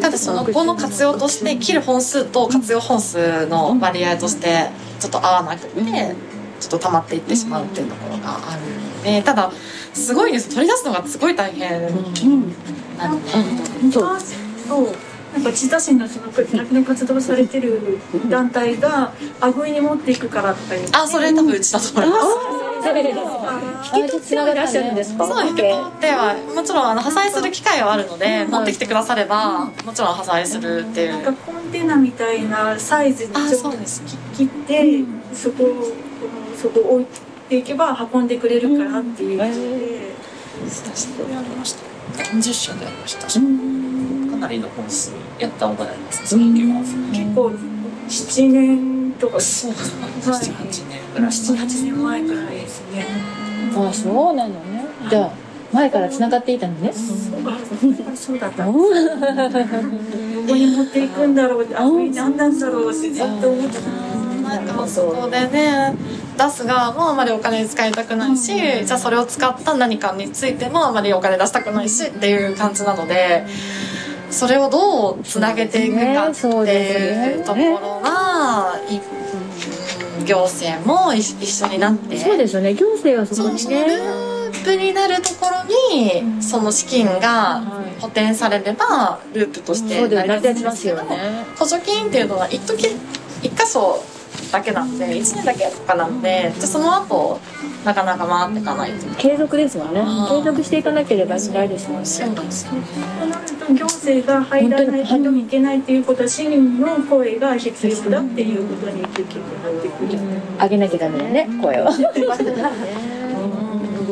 [0.00, 6.16] ただそのこの活用として切る本数と活用本数の割合としてちょっと合わなくて
[6.58, 9.52] ちょっと溜まっていってしまうっていうところがあるのでただ
[9.92, 10.48] すごいんです。
[10.48, 11.82] 取り出すのがすごい大変
[12.96, 13.30] なので、
[13.92, 14.20] そう。
[14.66, 14.88] そう
[15.32, 22.26] なんか千田市のその竹の活動されてる団体があぐいに持っていくからとか言ってあそれ多分うちだと思います。
[23.94, 25.26] 引き取ってはいらっしゃるんですか？
[25.26, 31.12] そう引き取ってはもちろんあの破砕する機会はあるので持ってきてくださればもちろん破壊するっていう。
[31.12, 34.02] なんかコンテナみたいなサイズにあちょっとそうです。
[34.36, 35.86] 切って、そこをこの
[36.56, 37.06] そこを置い
[37.48, 39.50] ていけば運んでくれるからっていうこと
[41.28, 41.82] で、やりました。
[42.32, 43.26] 何十社でやりました。
[43.26, 43.28] か
[44.42, 46.80] なりの本数やった覚えありますその時は
[47.12, 47.52] 結構
[48.08, 49.40] 7年とか。
[49.40, 50.40] そうですねはい。
[50.42, 53.06] 78年ぐらい78年前くらいですね。
[53.74, 54.84] ああそうなのね。
[55.08, 55.30] じゃあ
[55.72, 56.90] 前から繋がっていたのね。
[56.90, 56.92] あ
[58.16, 58.66] そうだった。
[58.66, 58.78] どこ
[60.56, 63.88] に持っていくんだろうあ、これ何なんだろうってずっと思ってた。
[64.42, 65.94] なんかそこでね。
[66.36, 73.46] 出す側もあまりお金使いたくないし、じゃあそれを使った何かについてもあまりお金出したくないしっていう感じなので
[74.32, 79.22] それをどうつなげていくかっていうところは、いうん
[80.24, 82.16] 行政も一一緒になって。
[82.16, 82.74] そうですよね。
[82.74, 87.60] 行政はそこにそうそのルねープになるところにその資金が
[88.00, 91.44] 補填されればループとして成り立ちますけどね。
[91.58, 92.88] 補助金っていうのは一時
[93.42, 94.02] 一箇所
[94.50, 97.40] だけなんで1年だけとかなんででその後
[97.84, 99.06] なかなか回っていかないと。
[99.16, 100.00] 継続ですもんね。
[100.00, 100.28] うん。
[100.28, 102.06] 継続していかなければいけないですもんね。
[102.06, 102.76] そうなんですと
[103.26, 110.18] なると行政が入らないといけないっていうことは市民の声が必要だっていうことに結局なってくる。
[110.60, 111.88] 上げなきゃダメだね声を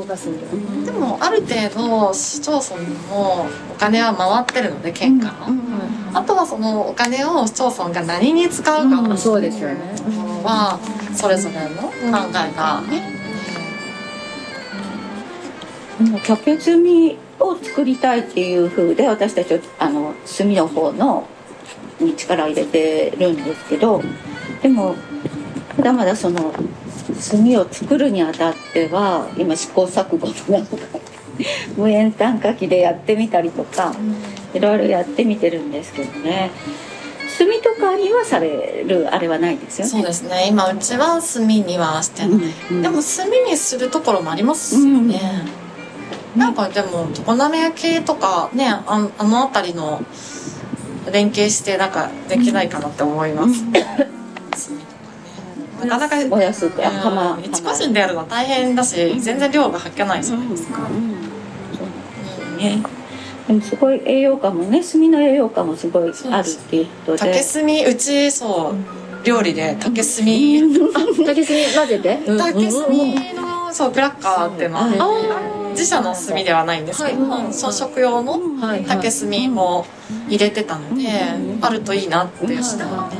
[0.00, 5.28] 動かすにはでもある程度市町村にもお金は回ってるので県か
[6.12, 9.76] ら、あとはそのお金を市町村が何に使うかうそうですよね。
[10.42, 10.78] は
[11.14, 11.92] それぞれの考
[12.30, 12.82] えが、
[16.00, 16.76] もう竹炭
[17.40, 21.26] を作りたいっていう風で私たちはあの炭の方の
[22.00, 24.02] に力を入れてるんですけど
[24.62, 24.94] でも
[25.76, 26.52] まだまだその
[27.12, 30.76] 炭を作るにあたっては今試行錯誤のなんか
[31.76, 33.94] 無塩炭化機でやってみたりとか
[34.52, 36.50] いろいろやってみてるんですけどね。
[37.38, 39.90] 炭とかにはされるあれはないですよね。
[39.90, 40.48] そうですね。
[40.48, 42.40] 今うちは炭にはしてない、
[42.70, 45.18] うんでも炭にするところもありますよね、
[46.36, 50.02] なんかでも常滑焼系とかねああの辺りの
[51.10, 54.09] 連携してなんかできないかなって思います、炭とかね
[55.84, 60.88] なかなか燃やすってあ釜うん一個人でやるの大変だし全然量がはけないじゃないですか、
[62.58, 62.82] ね。
[63.48, 67.18] でもすごい栄養価もね炭の栄養価もすごいあるっていうことで。
[67.18, 68.74] 竹炭うちそう
[69.26, 70.24] 料理で竹炭。
[71.26, 72.18] 竹炭混ぜて？
[72.26, 74.86] 竹炭のそうクラッカーっていうのは
[75.70, 78.84] 自社の炭ではないんですけど、その食用のはい。
[78.84, 79.86] 竹炭も
[80.28, 81.08] 入れてたので、
[81.60, 82.62] あるといいなっていう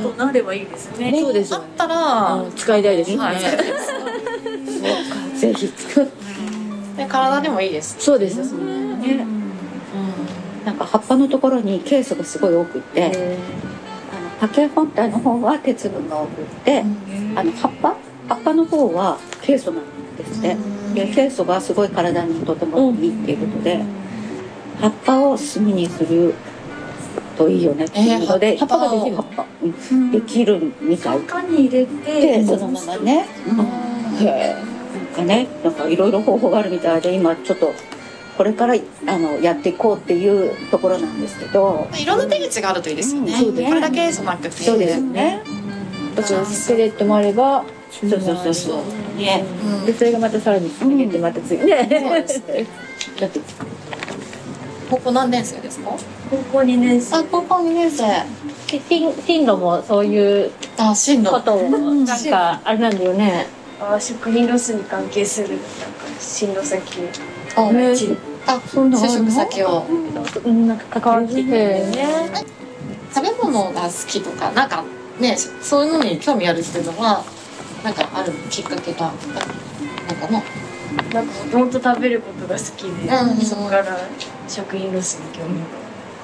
[0.01, 1.17] となればいいですね。
[1.19, 3.17] そうですよあったら、使いたいですね。
[3.17, 3.39] はい。
[5.37, 5.67] ぜひ。
[5.67, 6.07] 作っ
[6.97, 7.95] で体にもいいです。
[7.99, 8.37] そうです。
[8.37, 9.25] て
[10.65, 13.15] なんか葉っぱのところにケースがすごい多くって、あの
[14.41, 16.83] 竹本体の方は鉄分が多くって、
[17.35, 17.95] あの葉っぱ？
[18.29, 19.83] 葉っぱの方はケイ素なん
[20.15, 20.55] ですって、
[20.93, 23.83] でケイ素がすごい体にとてもいいっていうことで、
[24.79, 26.33] 葉っぱを炭にする
[27.37, 30.11] といいよねっていうので、えー葉っぱができる葉っぱ、うん。
[30.11, 31.19] できるみたい。
[31.19, 37.73] 中に入れてでそのままね、うん、へなんかねなんかいろいろ方法があるみたいで今ちょっと
[38.37, 38.75] これから
[39.07, 41.87] あのやっていこうっていうところなんですけど。
[41.93, 43.67] いろんな手口があるといいですよね、うんそうですね。
[43.69, 45.43] これだけじゃなくてそうですね。
[46.15, 49.19] だからスケレットもあればそうそうそうそう。
[49.19, 49.43] ね。
[49.63, 49.85] うん。
[49.85, 51.63] でそれがまたさらにつなげてまた次。
[51.65, 51.83] ね。
[51.87, 52.25] ね
[53.19, 53.39] だって
[54.89, 55.91] 高校何年生ですか？
[56.29, 57.15] 高校2年生。
[57.17, 58.05] あ高校2年生。
[58.67, 61.29] 進進路もそういうあ進路。
[61.31, 63.47] ことをなんかあれなんだよね。
[63.79, 65.65] あ食品ロスに関係するなんか
[66.19, 66.81] 進路先。
[67.55, 68.17] あうち
[68.47, 69.85] あ就職先を。
[70.45, 72.07] うんなんか関わっててね。
[73.13, 74.85] 食べ物が好きとかなんか
[75.19, 77.23] ねそういうのに興味あるっていうのは
[77.83, 79.11] なんかあるきっかけが
[80.07, 80.43] なんかな
[81.13, 83.45] なんかもともと食べることが好きで、うん。
[83.45, 83.97] そこから
[84.47, 85.59] 食品ロスに興味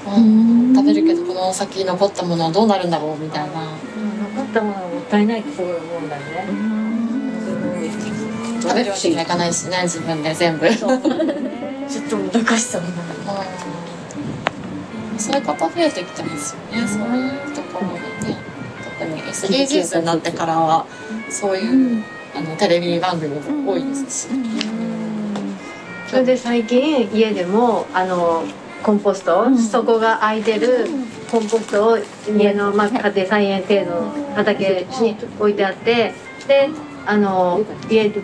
[0.05, 0.15] が。
[0.17, 0.75] うん。
[0.75, 3.61] 食べるけどこの先残ったものはどうなるんだろうみたいな。
[4.35, 6.47] 残ったものがもったいないってすごい思うんだよね
[8.61, 10.69] 食べるわけにはいかないしね自分で全部。
[10.69, 10.91] ちょっ
[12.09, 12.91] ともどかしさもな
[15.13, 15.19] うん。
[15.19, 18.37] そういう方増えてきてますよね、そういうところでね。
[18.99, 20.85] 特に SDGs になってからは
[21.29, 22.03] そういう、
[22.35, 24.33] あのテレビ番組も多いですし、
[26.07, 28.43] それで最近家でもあの
[28.83, 30.87] コンポスト、そこが空いてる
[31.29, 31.97] コンポストを
[32.37, 36.13] 家の、まあ、家庭菜園程度の畑に置いてあって
[36.47, 36.69] で
[37.05, 38.21] あの家で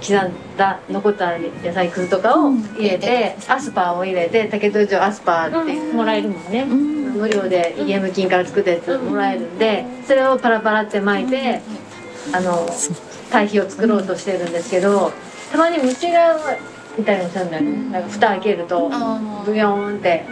[0.00, 6.64] 刻んだ残った野菜くずとかを入れて、アスパーを入れて竹戸城アスパーってもらえるもんね。
[7.10, 11.60] 無料で家務金から作ったやつもらえるんでそれをパラパラって巻いて
[12.32, 12.66] あの
[13.30, 15.12] 堆肥を作ろうとしてるんですけど
[15.52, 16.36] たまに虫が
[16.98, 17.90] いたりもするんだよね。
[17.92, 18.90] なんか蓋開けると
[19.44, 20.24] ブヨーンって。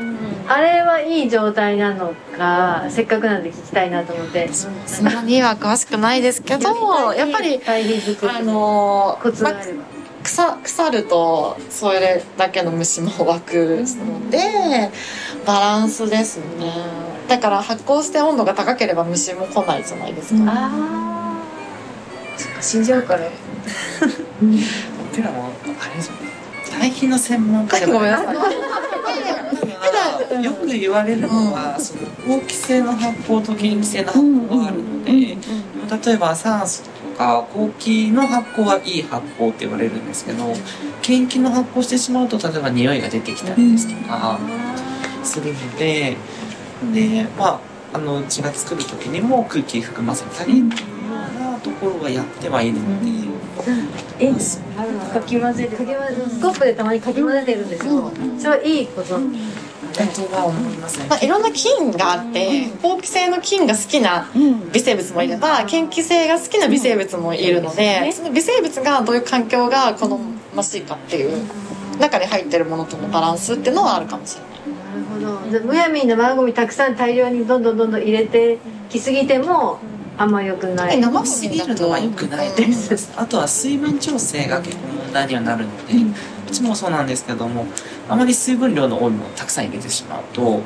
[0.50, 4.48] あれはいい状態なのかせっかくなんで聞きたいなと思って。
[4.52, 4.68] そ
[5.02, 6.70] んなには詳しくないですけど
[7.12, 8.00] やっぱりあり
[8.44, 9.82] のコツがあれば
[10.22, 14.90] 腐腐るとそれだけの虫も湧くので
[15.46, 16.72] バランスですね。
[17.28, 20.70] だから発酵して温度が高ければ虫も来ないじゃないですか、
[22.58, 23.20] あ死んじゃうから。
[25.10, 26.28] 僕らもあれですよね。
[26.70, 28.40] 堆肥の専門家でごめんなさよ。
[30.68, 40.54] く言われるのは、その好気性の発酵と嫌気性の発酵があるので、例えば酸素とか好気の発酵はいい発酵って言われるんですけど
[41.06, 44.38] 嫌気の発酵してしまうと例えば匂いが出てきたりですとか
[45.24, 46.16] するので、
[46.92, 47.60] でまあ
[47.94, 50.62] あのうちが作る時にも空気含ませたり
[51.58, 53.28] ところはやってはいるので。
[54.20, 55.76] えかき混ぜる。
[55.76, 58.10] かき混ぜスコップでたまにかき混ぜてるんですよ。
[58.38, 59.18] それはいいこと。
[61.08, 61.42] まあ、いろん。
[61.42, 64.28] な菌があって好気性の菌が好きな
[64.72, 70.18] 微生物もいれば嫌気性が好きな微生物もいるのでその微生物がどういう環境が好
[70.54, 71.46] ましいかっていう
[71.98, 74.48] 中に入ってるものとのバランスっていうのはあるかもしれない。
[75.18, 76.96] なるほどでむやみに生ゴミたくさん。
[76.96, 77.62] 大量にどん。
[77.62, 77.76] どん。
[77.76, 77.90] どん。
[77.90, 78.02] どん。
[78.02, 79.78] 入れてきすぎても
[80.18, 83.12] あんま良くない生ゴ過ぎるのは良くないと思います。
[83.16, 87.66] あとは水分調整が結構問題にはなるので、うちもそうなんですけども、
[88.08, 90.62] あまり水分量の多いものをたくさん入れてしまうと、こ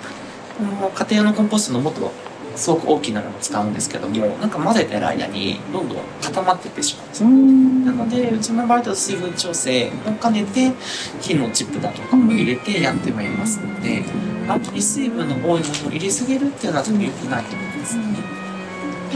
[0.81, 2.11] の家庭用のコンポストのもっと
[2.57, 7.91] すごく大きなのを使うんですけども、なんか混ぜてる間にどんどん固まっていってしまうんで。
[7.91, 10.73] なので、うちの場合だと水分調整も兼ねて、
[11.21, 14.03] 火のチップだとかも入れてやってはいますので、
[14.49, 17.97] あまり水分の多いものを入れすぎるっていうのは多分良くないと思います。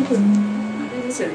[0.02, 1.34] あれですよね。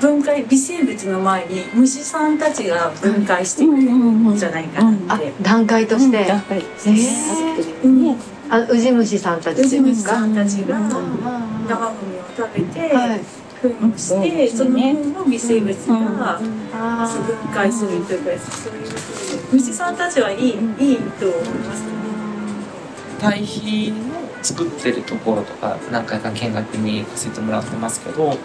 [0.00, 8.16] 分解微生物の前に虫さんたちが分解してくれるんじゃないかなあって、段階として、やっぱりえー。
[8.48, 10.18] あウジ虫さんたちウジですか？
[10.20, 13.20] 虫さんたちが生ゴミを食べて、はい。
[13.62, 16.38] 糞をして、その糞を微生物が
[16.74, 18.86] あ分解するというかそういう
[19.52, 21.88] 虫さんたちはいいいいと思いますね。
[23.18, 28.36] 堆肥の作ってるところとか何回か見学に行かせてもらってますけど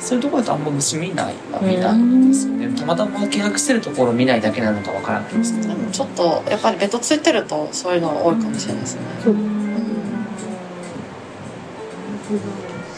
[0.00, 2.74] そういうところだとあんま虫見ないは見ないんですよね。
[2.74, 9.00] たまたま見学してるところを見ないだけなのかわからないんですけどでもちょっとやっぱりベトついてるとそういうの多いかもしれないですね。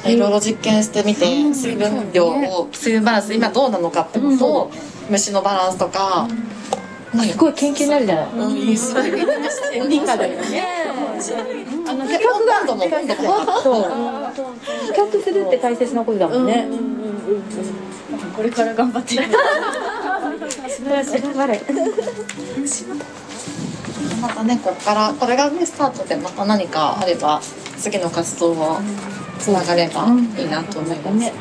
[0.05, 4.71] いろいろ実験してみて水分量を水分バランス今どうなのかってことと
[5.11, 6.29] 虫のバランスとか
[7.21, 8.27] すごい研究になるじゃない。
[8.33, 8.51] うん。
[8.53, 9.11] いいすごい
[9.89, 10.65] 理科だよね
[11.87, 12.15] あの比
[14.95, 16.47] 較するって大切なことだもん。
[16.47, 16.67] ね
[18.37, 19.25] これから頑張っていく
[24.21, 27.41] またねこっからこれがねスタートでまた何かあれば
[27.79, 28.81] 次の活動を
[29.39, 30.07] つながれば
[30.39, 31.33] いいなと思います、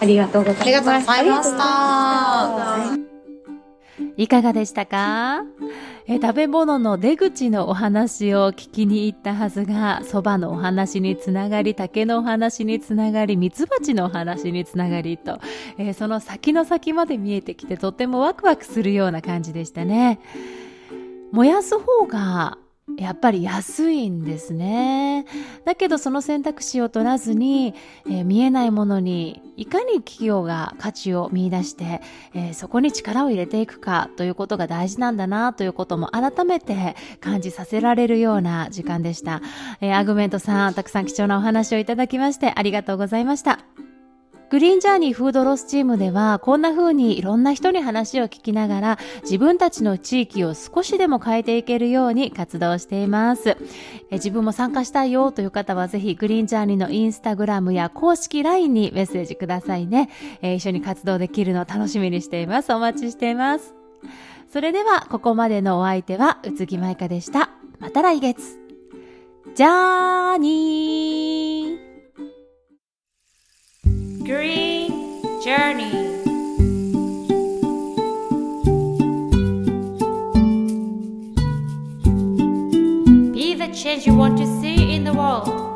[0.00, 2.93] ありがとうございますありがとうございました
[4.16, 5.42] いかがでしたか？
[6.06, 15.40] え食べ物の出口のお話を聞きに行ったはずが、蕎麦のお話につながり、竹のお話につながり、蜜蜂のお話につながりと、
[15.78, 20.20] えーその先の先まで見えてきてとってもワクワクするような感じでしたね。
[21.32, 22.58] 燃やす方が
[22.98, 25.26] やっぱり安いんですね。
[25.64, 27.74] だけどその選択肢を取らずに、
[28.06, 32.02] えー見えないものにいかに企業が価値を見出して、
[32.34, 39.40] えーそこに力を入れていくかということが大事なんだなということも改めて感じさせられるような時間でした。
[39.80, 43.60] えーアグメントさん、たくさん貴重なお話をいただきましてありがとうございました。
[44.54, 53.56] グリーンジャーニーフードロスチームではこんな風にいろんな人に話を聞きながら自分たちの地域を少しでも変えていけるように活動しています。
[54.10, 60.08] え自分も参加したいよという方はぜひグリーンジャーニーのインスタグラムや公式 LINE にメッセージくださいね。
[60.40, 62.72] え一緒に活動できるのを楽しみにしています。
[62.72, 63.74] お待ちしています。
[64.52, 67.50] それではここまでのお相手は宇津木舞香でした。
[67.80, 68.60] また来月。
[69.56, 71.83] じゃーにー
[74.24, 75.90] Green Journey.
[83.32, 85.74] Be the change you want to see in the world